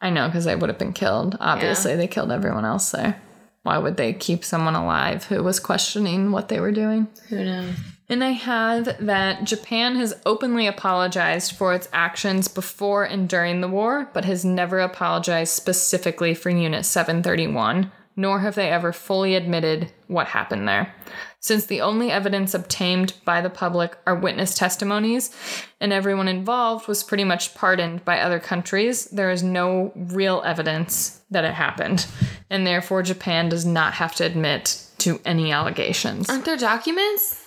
[0.02, 1.38] I know because they would have been killed.
[1.40, 3.22] Obviously, they killed everyone else there.
[3.64, 7.08] Why would they keep someone alive who was questioning what they were doing?
[7.30, 7.76] Who knows?
[8.10, 13.68] And I have that Japan has openly apologized for its actions before and during the
[13.68, 19.92] war, but has never apologized specifically for Unit 731, nor have they ever fully admitted
[20.08, 20.94] what happened there.
[21.40, 25.34] Since the only evidence obtained by the public are witness testimonies,
[25.80, 31.22] and everyone involved was pretty much pardoned by other countries, there is no real evidence
[31.30, 32.08] that it happened.
[32.50, 36.30] And therefore, Japan does not have to admit to any allegations.
[36.30, 37.44] Aren't there documents?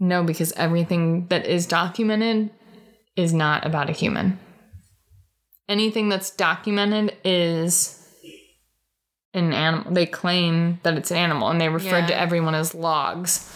[0.00, 2.50] No, because everything that is documented
[3.14, 4.38] is not about a human.
[5.68, 7.97] Anything that's documented is
[9.44, 9.92] an animal.
[9.92, 13.50] They claim that it's an animal and they referred to everyone as logs,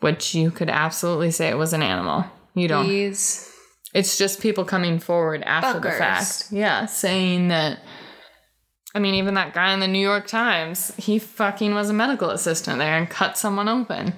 [0.00, 2.24] which you could absolutely say it was an animal.
[2.54, 2.88] You don't.
[2.88, 3.50] These.
[3.92, 6.48] It's just people coming forward after the fact.
[6.50, 7.80] Yeah, saying that.
[8.94, 12.30] I mean, even that guy in the New York Times, he fucking was a medical
[12.30, 14.14] assistant there and cut someone open.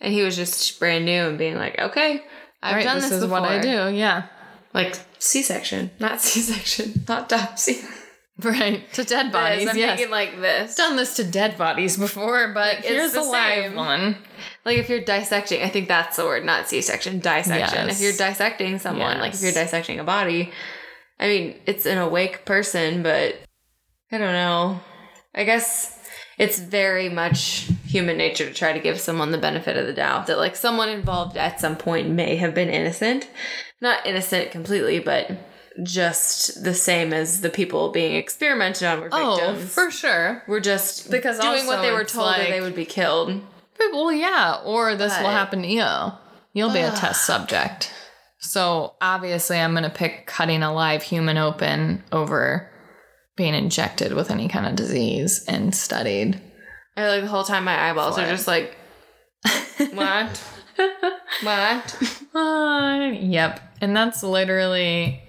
[0.00, 2.24] And he was just brand new and being like, okay,
[2.62, 3.40] I've right, done this, this, is before.
[3.40, 3.94] what I do.
[3.94, 4.26] Yeah.
[4.74, 7.84] Like C section, not C section, not Dopsy.
[8.44, 8.90] Right.
[8.94, 9.68] To dead bodies.
[9.68, 9.96] I'm yes.
[9.96, 10.74] thinking like this.
[10.74, 14.16] done this to dead bodies before, but it's here's the a live one.
[14.64, 17.86] Like if you're dissecting, I think that's the word, not C-section, dissection.
[17.86, 17.96] Yes.
[17.96, 20.52] If you're dissecting someone, like if you're dissecting a body,
[21.18, 23.36] I mean, it's an awake person, but
[24.10, 24.80] I don't know.
[25.34, 25.98] I guess
[26.38, 30.26] it's very much human nature to try to give someone the benefit of the doubt
[30.26, 33.28] that like someone involved at some point may have been innocent.
[33.82, 35.30] Not innocent completely, but
[35.82, 39.40] just the same as the people being experimented on were victims.
[39.40, 40.42] Oh, for sure.
[40.48, 43.40] We're just Because doing what they were told like- that they would be killed.
[43.92, 46.12] Well, yeah, or this will happen to you.
[46.52, 47.90] You'll be a test subject.
[48.40, 52.70] So obviously, I'm going to pick cutting a live human open over
[53.36, 56.40] being injected with any kind of disease and studied.
[56.96, 58.30] I like the whole time my eyeballs are it.
[58.30, 58.76] just like
[59.94, 60.42] what?
[61.42, 62.02] what?
[62.34, 63.60] Uh, yep.
[63.80, 65.22] And that's literally,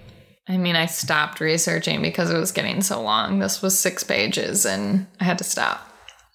[0.48, 3.38] I mean, I stopped researching because it was getting so long.
[3.38, 5.88] This was six pages and I had to stop.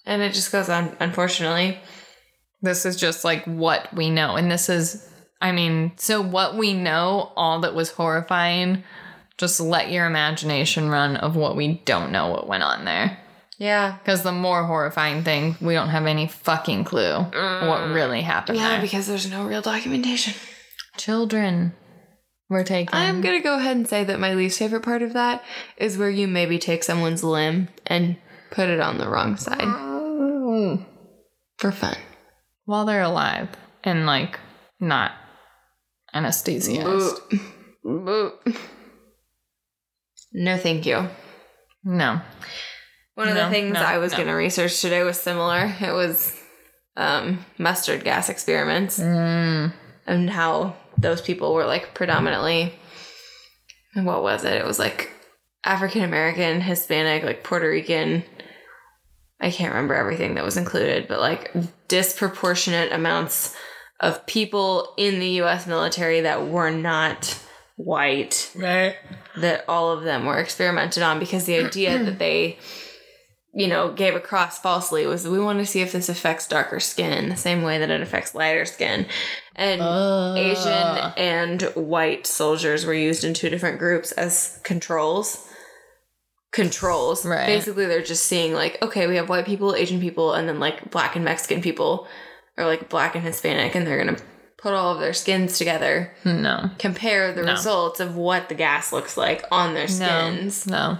[0.06, 1.78] And it just goes on, unfortunately.
[2.62, 4.36] This is just like what we know.
[4.36, 5.06] And this is,
[5.40, 8.82] I mean, so what we know, all that was horrifying,
[9.36, 13.18] just let your imagination run of what we don't know what went on there.
[13.58, 13.98] Yeah.
[13.98, 17.94] Because the more horrifying thing, we don't have any fucking clue what mm.
[17.94, 18.80] really happened Yeah, there.
[18.80, 20.34] because there's no real documentation.
[20.96, 21.74] Children
[22.48, 22.94] were taken.
[22.94, 25.42] I'm gonna go ahead and say that my least favorite part of that
[25.76, 28.16] is where you maybe take someone's limb and
[28.50, 30.86] put it on the wrong side Mm.
[31.58, 31.96] for fun.
[32.64, 33.48] while they're alive
[33.84, 34.38] and like
[34.80, 35.12] not
[36.14, 36.82] anesthetized.
[36.82, 37.40] Boop.
[37.84, 38.56] Boop.
[40.32, 41.08] No, thank you.
[41.84, 42.20] No.
[43.14, 44.18] One of No, the things no, I was no.
[44.18, 45.74] going to research today was similar.
[45.80, 46.34] It was
[46.96, 49.72] um, mustard gas experiments Mm.
[50.06, 52.74] and how those people were like predominantly,
[53.94, 54.54] what was it?
[54.54, 55.12] It was like
[55.64, 58.24] African American, Hispanic, like Puerto Rican.
[59.40, 61.52] I can't remember everything that was included, but like
[61.86, 63.56] disproportionate amounts
[64.00, 67.38] of people in the US military that were not
[67.76, 68.96] white Right.
[69.36, 72.58] that all of them were experimented on because the idea that they
[73.54, 77.28] you know gave across falsely was we want to see if this affects darker skin
[77.28, 79.06] the same way that it affects lighter skin
[79.58, 79.82] and
[80.38, 85.44] asian and white soldiers were used in two different groups as controls
[86.52, 87.46] controls Right.
[87.46, 90.90] basically they're just seeing like okay we have white people asian people and then like
[90.90, 92.06] black and mexican people
[92.56, 94.16] or like black and hispanic and they're gonna
[94.56, 96.70] put all of their skins together No.
[96.78, 97.52] compare the No.
[97.52, 99.94] results of what the gas looks like on their No.
[99.94, 100.66] skins.
[100.66, 100.98] No.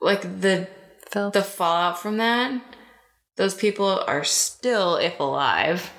[0.00, 0.68] Like the
[1.10, 1.34] Filth.
[1.34, 2.58] the fallout from that,
[3.36, 5.90] those people are still, if alive.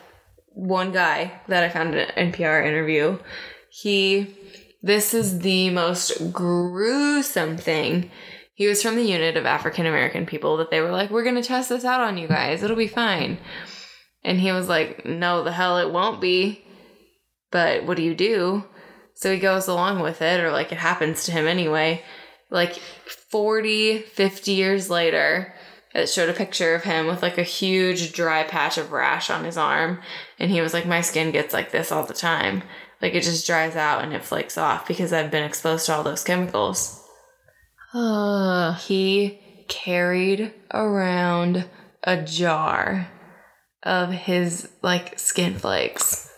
[0.58, 3.20] One guy that I found in an NPR interview,
[3.70, 4.36] he
[4.82, 8.10] this is the most gruesome thing.
[8.56, 11.44] He was from the unit of African American people that they were like, We're gonna
[11.44, 13.38] test this out on you guys, it'll be fine.
[14.24, 16.64] And he was like, No, the hell it won't be.
[17.52, 18.66] But what do you do?
[19.14, 22.04] So he goes along with it, or like it happens to him anyway.
[22.50, 22.74] Like
[23.30, 25.54] 40, 50 years later,
[25.98, 29.44] it showed a picture of him with like a huge dry patch of rash on
[29.44, 30.00] his arm.
[30.38, 32.62] And he was like, My skin gets like this all the time.
[33.02, 36.04] Like it just dries out and it flakes off because I've been exposed to all
[36.04, 37.04] those chemicals.
[37.94, 41.68] Uh, He carried around
[42.04, 43.10] a jar
[43.82, 46.30] of his like skin flakes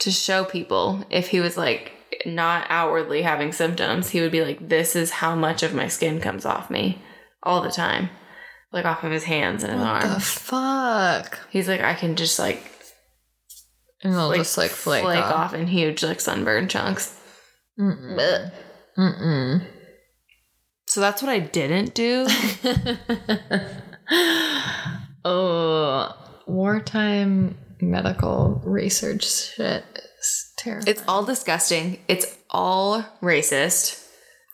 [0.00, 1.92] to show people if he was like
[2.26, 6.20] not outwardly having symptoms, he would be like, This is how much of my skin
[6.20, 7.00] comes off me
[7.42, 8.10] all the time.
[8.72, 10.26] Like off of his hands and his the arms.
[10.28, 11.38] fuck?
[11.50, 12.62] He's like, I can just like,
[14.02, 15.34] And they'll like just like flake, flake off.
[15.34, 17.18] off in huge like sunburn chunks.
[17.78, 18.50] Mm-mm.
[18.98, 19.66] Mm-mm.
[20.86, 22.26] So that's what I didn't do.
[25.24, 26.14] oh,
[26.46, 29.84] wartime medical research shit
[30.20, 30.88] is terrible.
[30.88, 31.98] it's all disgusting.
[32.08, 34.06] It's all racist.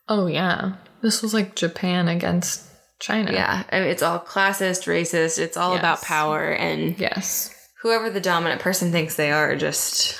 [0.08, 2.64] oh yeah, this was like Japan against
[3.00, 3.32] China.
[3.32, 5.38] Yeah, I mean, it's all classist, racist.
[5.38, 7.54] It's all about power, and Yes.
[7.82, 10.18] whoever the dominant person thinks they are, just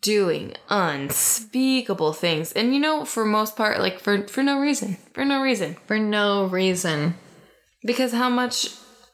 [0.00, 2.52] doing unspeakable things.
[2.52, 5.98] And you know, for most part, like for for no reason, for no reason, For
[5.98, 7.14] no reason.
[7.84, 8.68] because how much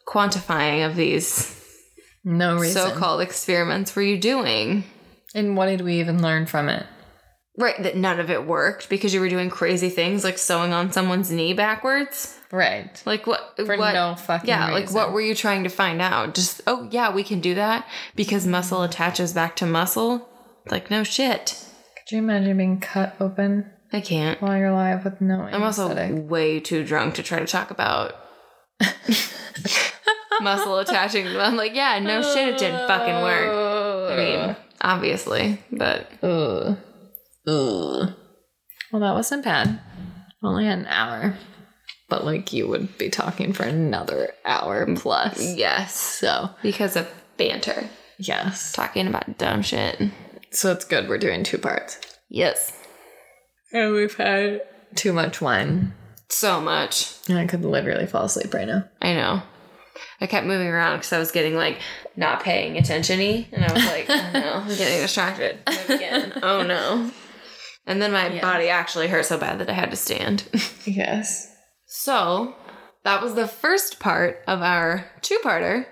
[0.06, 1.56] quantifying of these
[2.24, 2.90] No reason.
[2.90, 4.84] so-called experiments were you doing?
[5.34, 6.84] And what did we even learn from it?
[7.60, 10.92] Right, that none of it worked because you were doing crazy things like sewing on
[10.92, 12.38] someone's knee backwards.
[12.50, 13.00] Right.
[13.04, 13.52] Like what?
[13.56, 16.34] For what, no fucking Yeah, like what were you trying to find out?
[16.34, 17.86] Just oh yeah, we can do that
[18.16, 20.26] because muscle attaches back to muscle.
[20.70, 21.64] Like no shit,
[21.96, 24.40] Could you imagine being cut open I can't.
[24.40, 28.14] while you're alive with no I'm also way too drunk to try to talk about
[30.40, 31.26] muscle attaching.
[31.26, 34.12] I'm like, yeah, no shit, it didn't fucking work.
[34.12, 36.76] I mean, obviously, but Ugh.
[37.46, 38.12] Ugh.
[38.92, 39.80] Well, that wasn't bad.
[40.42, 41.36] Only an hour.
[42.08, 45.54] But like you would be talking for another hour mm, plus.
[45.56, 47.88] yes, So, because of banter,
[48.18, 48.72] yes.
[48.72, 50.00] talking about dumb shit.
[50.50, 51.98] So it's good we're doing two parts.
[52.28, 52.76] Yes.
[53.72, 54.62] And we've had
[54.96, 55.94] too much wine.
[56.28, 57.14] So much.
[57.28, 58.84] And I could literally fall asleep right now.
[59.00, 59.42] I know.
[60.20, 61.78] I kept moving around because I was getting like
[62.16, 63.46] not paying attention y.
[63.52, 65.58] And I was like, oh no, I'm getting distracted.
[65.88, 66.32] Again.
[66.42, 67.10] oh no.
[67.86, 70.44] And then my body actually hurt so bad that I had to stand.
[70.86, 71.52] Yes.
[71.86, 72.54] so
[73.04, 75.86] that was the first part of our two parter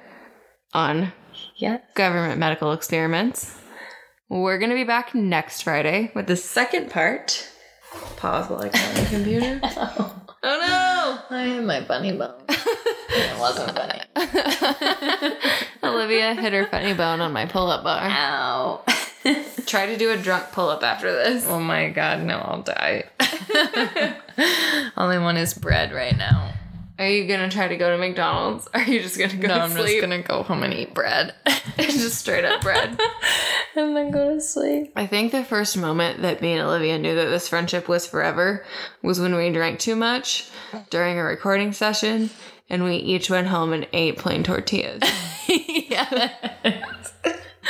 [0.72, 1.12] on
[1.57, 1.78] Yeah.
[1.95, 3.55] government medical experiments.
[4.30, 7.49] We're going to be back next Friday with the second part.
[8.16, 9.61] Pause while I call the computer.
[10.41, 10.51] Oh.
[10.51, 11.36] oh no!
[11.36, 12.43] I had my bunny bone.
[12.49, 14.01] it wasn't funny.
[15.82, 18.01] Olivia hit her funny bone on my pull up bar.
[18.09, 18.84] Ow.
[19.66, 21.45] Try to do a drunk pull up after this.
[21.47, 23.05] Oh my god, no, I'll die.
[24.97, 26.53] Only want is bread right now.
[26.99, 28.66] Are you gonna try to go to McDonald's?
[28.75, 30.95] Or are you just gonna go No, to I'm just gonna go home and eat
[30.95, 31.33] bread.
[31.79, 32.99] just straight up bread.
[33.77, 34.93] and then go to sleep.
[34.97, 38.64] I think the first moment that me and Olivia knew that this friendship was forever
[39.03, 40.51] was when we drank too much
[40.91, 42.31] during a recording session
[42.69, 45.03] and we each went home and ate plain tortillas.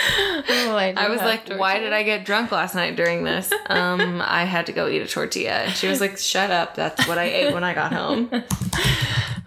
[0.00, 3.52] Oh, I, I was like, why did I get drunk last night during this?
[3.66, 5.64] Um, I had to go eat a tortilla.
[5.64, 6.74] And she was like, shut up.
[6.74, 8.30] That's what I ate when I got home.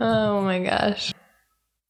[0.03, 1.13] Oh my gosh.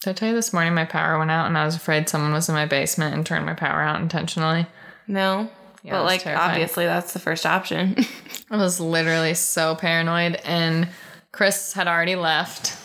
[0.01, 2.34] Did I tell you this morning my power went out and I was afraid someone
[2.34, 4.66] was in my basement and turned my power out intentionally?
[5.07, 5.49] No.
[5.82, 6.51] Yeah, but like, terrifying.
[6.51, 7.95] obviously, that's the first option.
[8.51, 10.89] I was literally so paranoid, and
[11.32, 12.78] Chris had already left.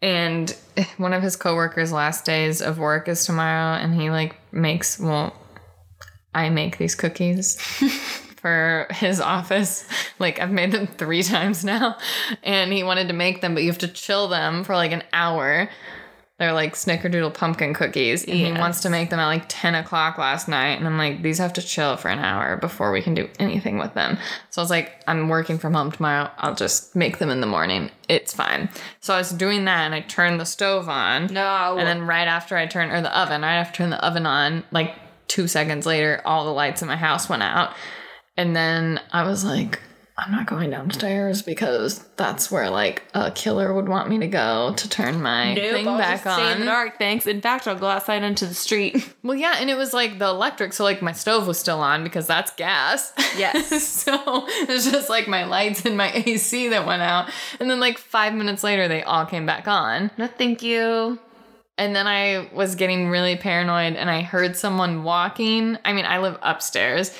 [0.00, 0.56] And
[0.96, 5.34] one of his coworkers' last days of work is tomorrow, and he like makes well,
[6.34, 7.60] I make these cookies
[8.36, 9.86] for his office.
[10.18, 11.96] Like I've made them three times now,
[12.42, 15.04] and he wanted to make them, but you have to chill them for like an
[15.12, 15.68] hour.
[16.42, 20.18] They're like snickerdoodle pumpkin cookies, and he wants to make them at like 10 o'clock
[20.18, 20.72] last night.
[20.72, 23.78] And I'm like, these have to chill for an hour before we can do anything
[23.78, 24.18] with them.
[24.50, 26.28] So I was like, I'm working from home tomorrow.
[26.38, 27.92] I'll just make them in the morning.
[28.08, 28.70] It's fine.
[28.98, 31.26] So I was doing that, and I turned the stove on.
[31.26, 31.76] No.
[31.78, 34.26] And then right after I turned, or the oven, right after I turned the oven
[34.26, 34.96] on, like
[35.28, 37.72] two seconds later, all the lights in my house went out.
[38.36, 39.78] And then I was like,
[40.18, 44.74] I'm not going downstairs because that's where like a killer would want me to go
[44.76, 47.26] to turn my thing I'll back just stay in the dark, thanks.
[47.26, 49.08] In fact, I'll go outside into the street.
[49.24, 52.02] Well, yeah, and it was like the electric, so like my stove was still on
[52.02, 53.12] because that's gas.
[53.38, 53.82] Yes.
[54.02, 54.16] so
[54.48, 57.30] it's just like my lights and my AC that went out.
[57.60, 60.10] And then like five minutes later, they all came back on.
[60.18, 61.20] no, thank you.
[61.78, 65.78] And then I was getting really paranoid and I heard someone walking.
[65.84, 67.16] I mean, I live upstairs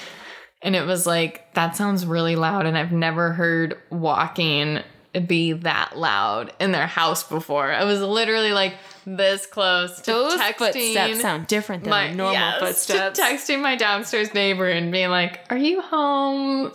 [0.62, 2.66] and it was like, that sounds really loud.
[2.66, 4.80] And I've never heard walking
[5.26, 7.70] be that loud in their house before.
[7.70, 12.34] I was literally like this close to Those texting footsteps sound different than my normal
[12.34, 13.20] yes, footsteps.
[13.20, 16.72] texting my downstairs neighbor and being like, Are you home?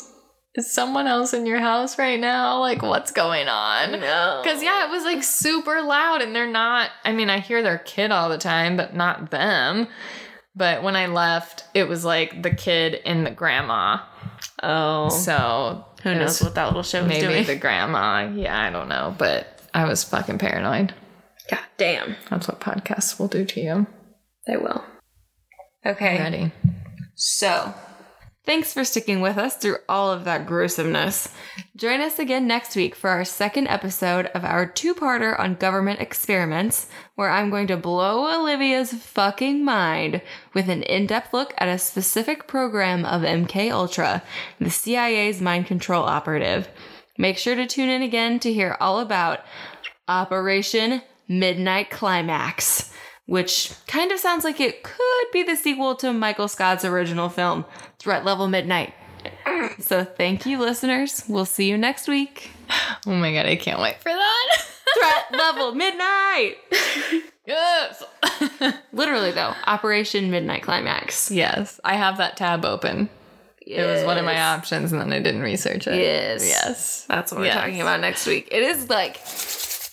[0.55, 2.59] Is someone else in your house right now?
[2.59, 3.91] Like, what's going on?
[3.91, 4.41] No.
[4.43, 6.89] Because, yeah, it was like super loud, and they're not.
[7.05, 9.88] I mean, I hear their kid all the time, but not them.
[10.58, 13.99] But when I left, it was like the kid and the grandma.
[14.64, 17.45] oh, So, who knows what that little show was Maybe doing?
[17.45, 18.28] the grandma.
[18.34, 19.14] Yeah, I don't know.
[19.18, 20.95] But I was fucking paranoid.
[21.49, 23.88] God damn, That's what podcasts will do to you.
[24.47, 24.84] they will.
[25.86, 26.51] Okay, Ready?
[27.16, 27.74] so
[28.47, 31.33] thanks for sticking with us through all of that gruesomeness.
[31.75, 36.87] Join us again next week for our second episode of our two-parter on government experiments,
[37.15, 40.21] where I'm going to blow Olivia's fucking mind
[40.53, 44.23] with an in-depth look at a specific program of MK Ultra,
[44.61, 46.69] the CIA's mind control operative.
[47.17, 49.41] Make sure to tune in again to hear all about
[50.07, 52.93] Operation Midnight Climax,
[53.28, 57.63] which kind of sounds like it could be the sequel to Michael Scott's original film,
[57.99, 58.93] Threat Level Midnight.
[59.80, 61.23] So thank you, listeners.
[61.28, 62.51] We'll see you next week.
[63.05, 64.61] Oh my god, I can't wait for that.
[64.97, 66.57] Threat Level Midnight!
[67.45, 68.03] yes.
[68.93, 71.30] Literally, though, Operation Midnight Climax.
[71.32, 73.09] yes, I have that tab open.
[73.65, 75.95] It was one of my options, and then I didn't research it.
[75.95, 76.47] Yes.
[76.47, 77.05] Yes.
[77.09, 77.55] That's what we're Yes.
[77.55, 78.47] talking about next week.
[78.49, 79.17] It is like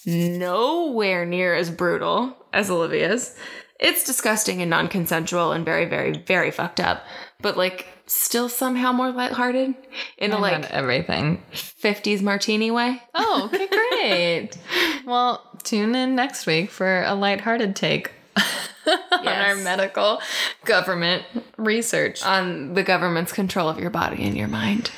[0.07, 3.36] nowhere near as brutal as Olivia's.
[3.80, 7.05] It's disgusting and non consensual and very, very, very fucked up,
[7.40, 9.74] but like still somehow more lighthearted
[10.18, 11.42] in a I like everything.
[11.52, 13.02] 50s martini way.
[13.14, 14.50] Oh, okay, great.
[15.07, 18.12] well, tune in next week for a lighthearted take
[18.86, 20.20] on our medical
[20.64, 21.24] government
[21.57, 22.24] research.
[22.24, 24.90] On the government's control of your body and your mind.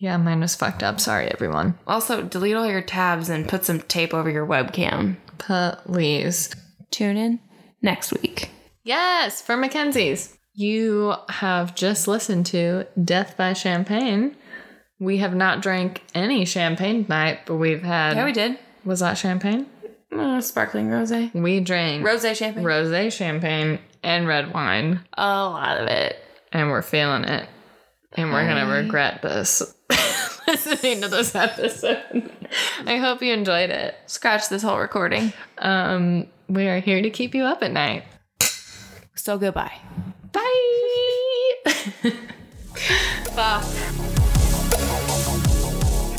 [0.00, 0.98] Yeah, mine was fucked up.
[0.98, 1.78] Sorry, everyone.
[1.86, 5.16] Also, delete all your tabs and put some tape over your webcam.
[5.38, 6.50] Please.
[6.90, 7.38] Tune in
[7.82, 8.50] next week.
[8.82, 10.36] Yes, for Mackenzie's.
[10.54, 14.36] You have just listened to Death by Champagne,
[14.98, 18.16] We have not drank any champagne tonight, but we've had.
[18.16, 18.58] Yeah, we did.
[18.84, 19.66] Was that champagne?
[20.12, 21.32] Uh, sparkling rosé.
[21.32, 22.64] We drank Rosé champagne.
[22.64, 26.16] rosé champagne and red wine, A lot of it.
[26.52, 27.48] and we're feeling it.
[28.14, 29.62] And we're gonna regret this
[30.50, 32.30] listening to this episode.
[32.86, 33.94] I hope you enjoyed it.
[34.06, 35.32] Scratch this whole recording.
[35.58, 38.04] Um, we are here to keep you up at night.
[39.14, 39.78] So goodbye.
[43.36, 43.60] Bye.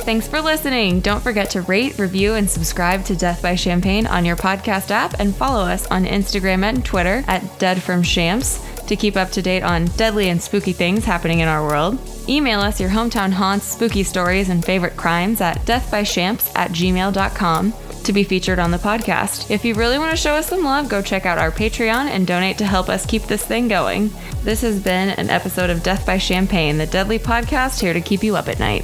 [0.02, 1.00] Thanks for listening.
[1.02, 5.20] Don't forget to rate, review, and subscribe to Death by Champagne on your podcast app
[5.20, 8.60] and follow us on Instagram and Twitter at Dead from Shamps
[8.92, 11.98] to keep up to date on deadly and spooky things happening in our world.
[12.28, 17.74] Email us your hometown haunts, spooky stories, and favorite crimes at deathbyshamps at gmail.com
[18.04, 19.50] to be featured on the podcast.
[19.50, 22.28] If you really want to show us some love, go check out our Patreon and
[22.28, 24.12] donate to help us keep this thing going.
[24.44, 28.24] This has been an episode of Death by Champagne, the deadly podcast here to keep
[28.24, 28.84] you up at night.